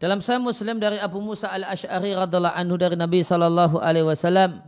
[0.03, 4.59] Dalam Sahih Muslim dari Abu Musa al Ashari radhiallahu anhu dari Nabi Shallallahu Alaihi Wasallam,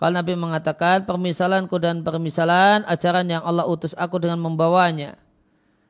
[0.00, 5.20] kalau Nabi mengatakan permisalanku dan permisalan ajaran yang Allah utus aku dengan membawanya.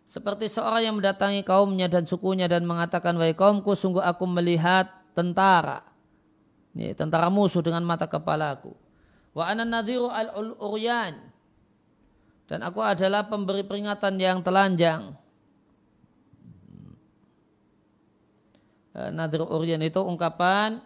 [0.03, 5.87] Seperti seorang yang mendatangi kaumnya dan sukunya dan mengatakan, Wahai kaumku, sungguh aku melihat tentara.
[6.75, 8.75] Ini, tentara musuh dengan mata kepalaku.
[9.31, 11.23] Wa ana nadhiru al-uryan.
[12.51, 15.15] Dan aku adalah pemberi peringatan yang telanjang.
[18.90, 20.85] Eh, Nadir Uryan itu ungkapan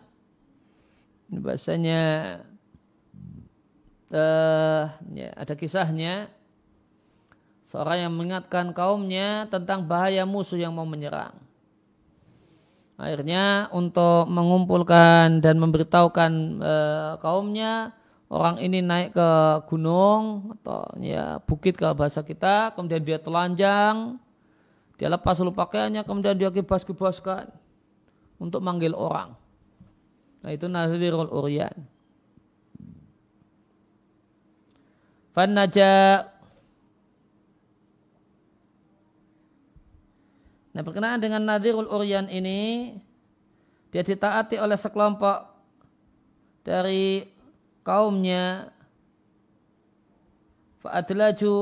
[1.35, 2.03] bahasanya
[4.15, 6.31] uh, ya, ada kisahnya
[7.65, 11.35] seorang yang mengingatkan kaumnya tentang bahaya musuh yang mau menyerang.
[12.95, 17.91] Akhirnya untuk mengumpulkan dan memberitahukan uh, kaumnya
[18.31, 19.31] orang ini naik ke
[19.67, 24.15] gunung atau ya bukit ke bahasa kita, kemudian dia telanjang,
[24.95, 27.51] dia lepas seluruh pakaiannya, kemudian dia kibas-kibaskan
[28.45, 29.33] untuk manggil orang.
[30.45, 31.73] Nah itu nazirul uryan.
[35.33, 36.29] Fannaja.
[40.77, 42.93] Nah berkenaan dengan nazirul uryan ini
[43.89, 45.49] dia ditaati oleh sekelompok
[46.61, 47.25] dari
[47.81, 48.69] kaumnya.
[50.85, 51.57] Fa'adlaju.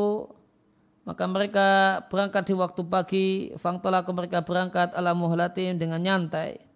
[1.03, 1.69] Maka mereka
[2.11, 3.27] berangkat di waktu pagi.
[3.55, 6.72] Fangtolaku mereka berangkat ala muhlatim dengan nyantai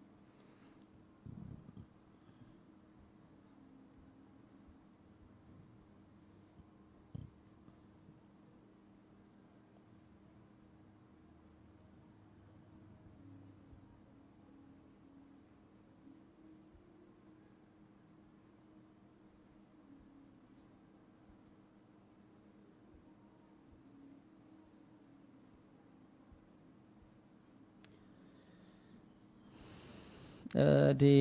[30.97, 31.17] di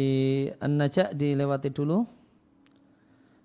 [0.63, 2.07] An-Najah dilewati dulu.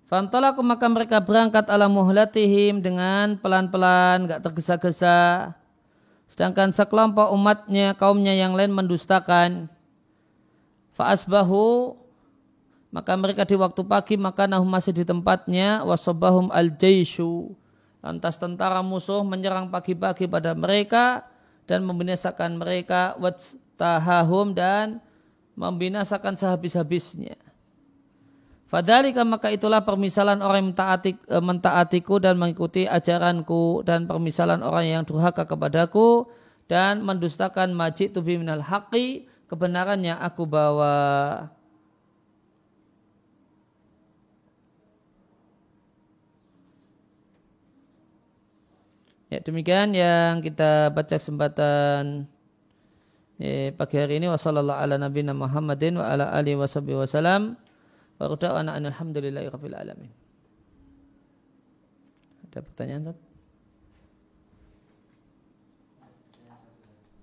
[0.07, 5.51] Fantalaku maka mereka berangkat ala muhlatihim dengan pelan-pelan, gak tergesa-gesa.
[6.27, 9.71] Sedangkan sekelompok umatnya, kaumnya yang lain mendustakan.
[10.95, 11.95] Fa'asbahu,
[12.91, 15.83] maka mereka di waktu pagi maka nahum masih di tempatnya.
[15.87, 17.55] Wasobahum al-jaishu.
[18.03, 21.23] Lantas tentara musuh menyerang pagi-pagi pada mereka
[21.67, 23.15] dan membinasakan mereka.
[23.15, 25.03] Watstahahum dan
[25.55, 27.35] membinasakan sehabis-habisnya.
[28.71, 34.87] Fadalika maka itulah permisalan orang yang mentaati, e, mentaatiku dan mengikuti ajaranku dan permisalan orang
[34.87, 36.23] yang durhaka kepadaku
[36.71, 41.51] dan mendustakan majid tubi minal haqi kebenaran yang aku bawa.
[49.27, 52.30] Ya demikian yang kita baca kesempatan
[53.41, 57.57] eh, pagi hari ini wasallallahu ala nabiyina Muhammadin wa ala alihi washabihi wasallam
[58.21, 60.11] wa ruda'ana alhamdulillahi rabbil alamin.
[62.45, 63.17] Ada pertanyaan Ustaz?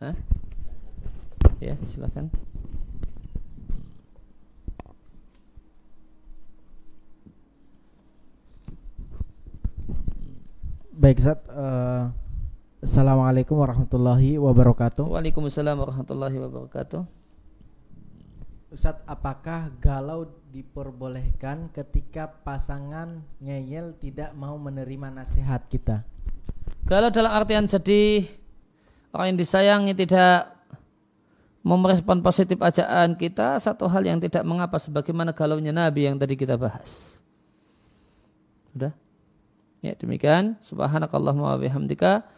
[0.03, 0.17] Hah?
[1.63, 2.31] Ya, silakan.
[10.99, 11.39] Baik, Ustaz.
[11.47, 12.11] Uh,
[12.79, 15.03] Assalamualaikum warahmatullahi wabarakatuh.
[15.03, 17.03] Waalaikumsalam warahmatullahi wabarakatuh.
[18.71, 26.07] Ustadz, apakah galau diperbolehkan ketika pasangan ngeyel tidak mau menerima nasihat kita?
[26.87, 28.31] Galau dalam artian sedih,
[29.11, 30.55] orang yang disayangi tidak
[31.67, 36.55] merespon positif ajaan kita, satu hal yang tidak mengapa sebagaimana galaunya Nabi yang tadi kita
[36.55, 37.19] bahas.
[38.71, 38.95] Sudah?
[39.83, 40.55] Ya demikian.
[40.63, 42.38] Subhanakallahumma wa bihamdika.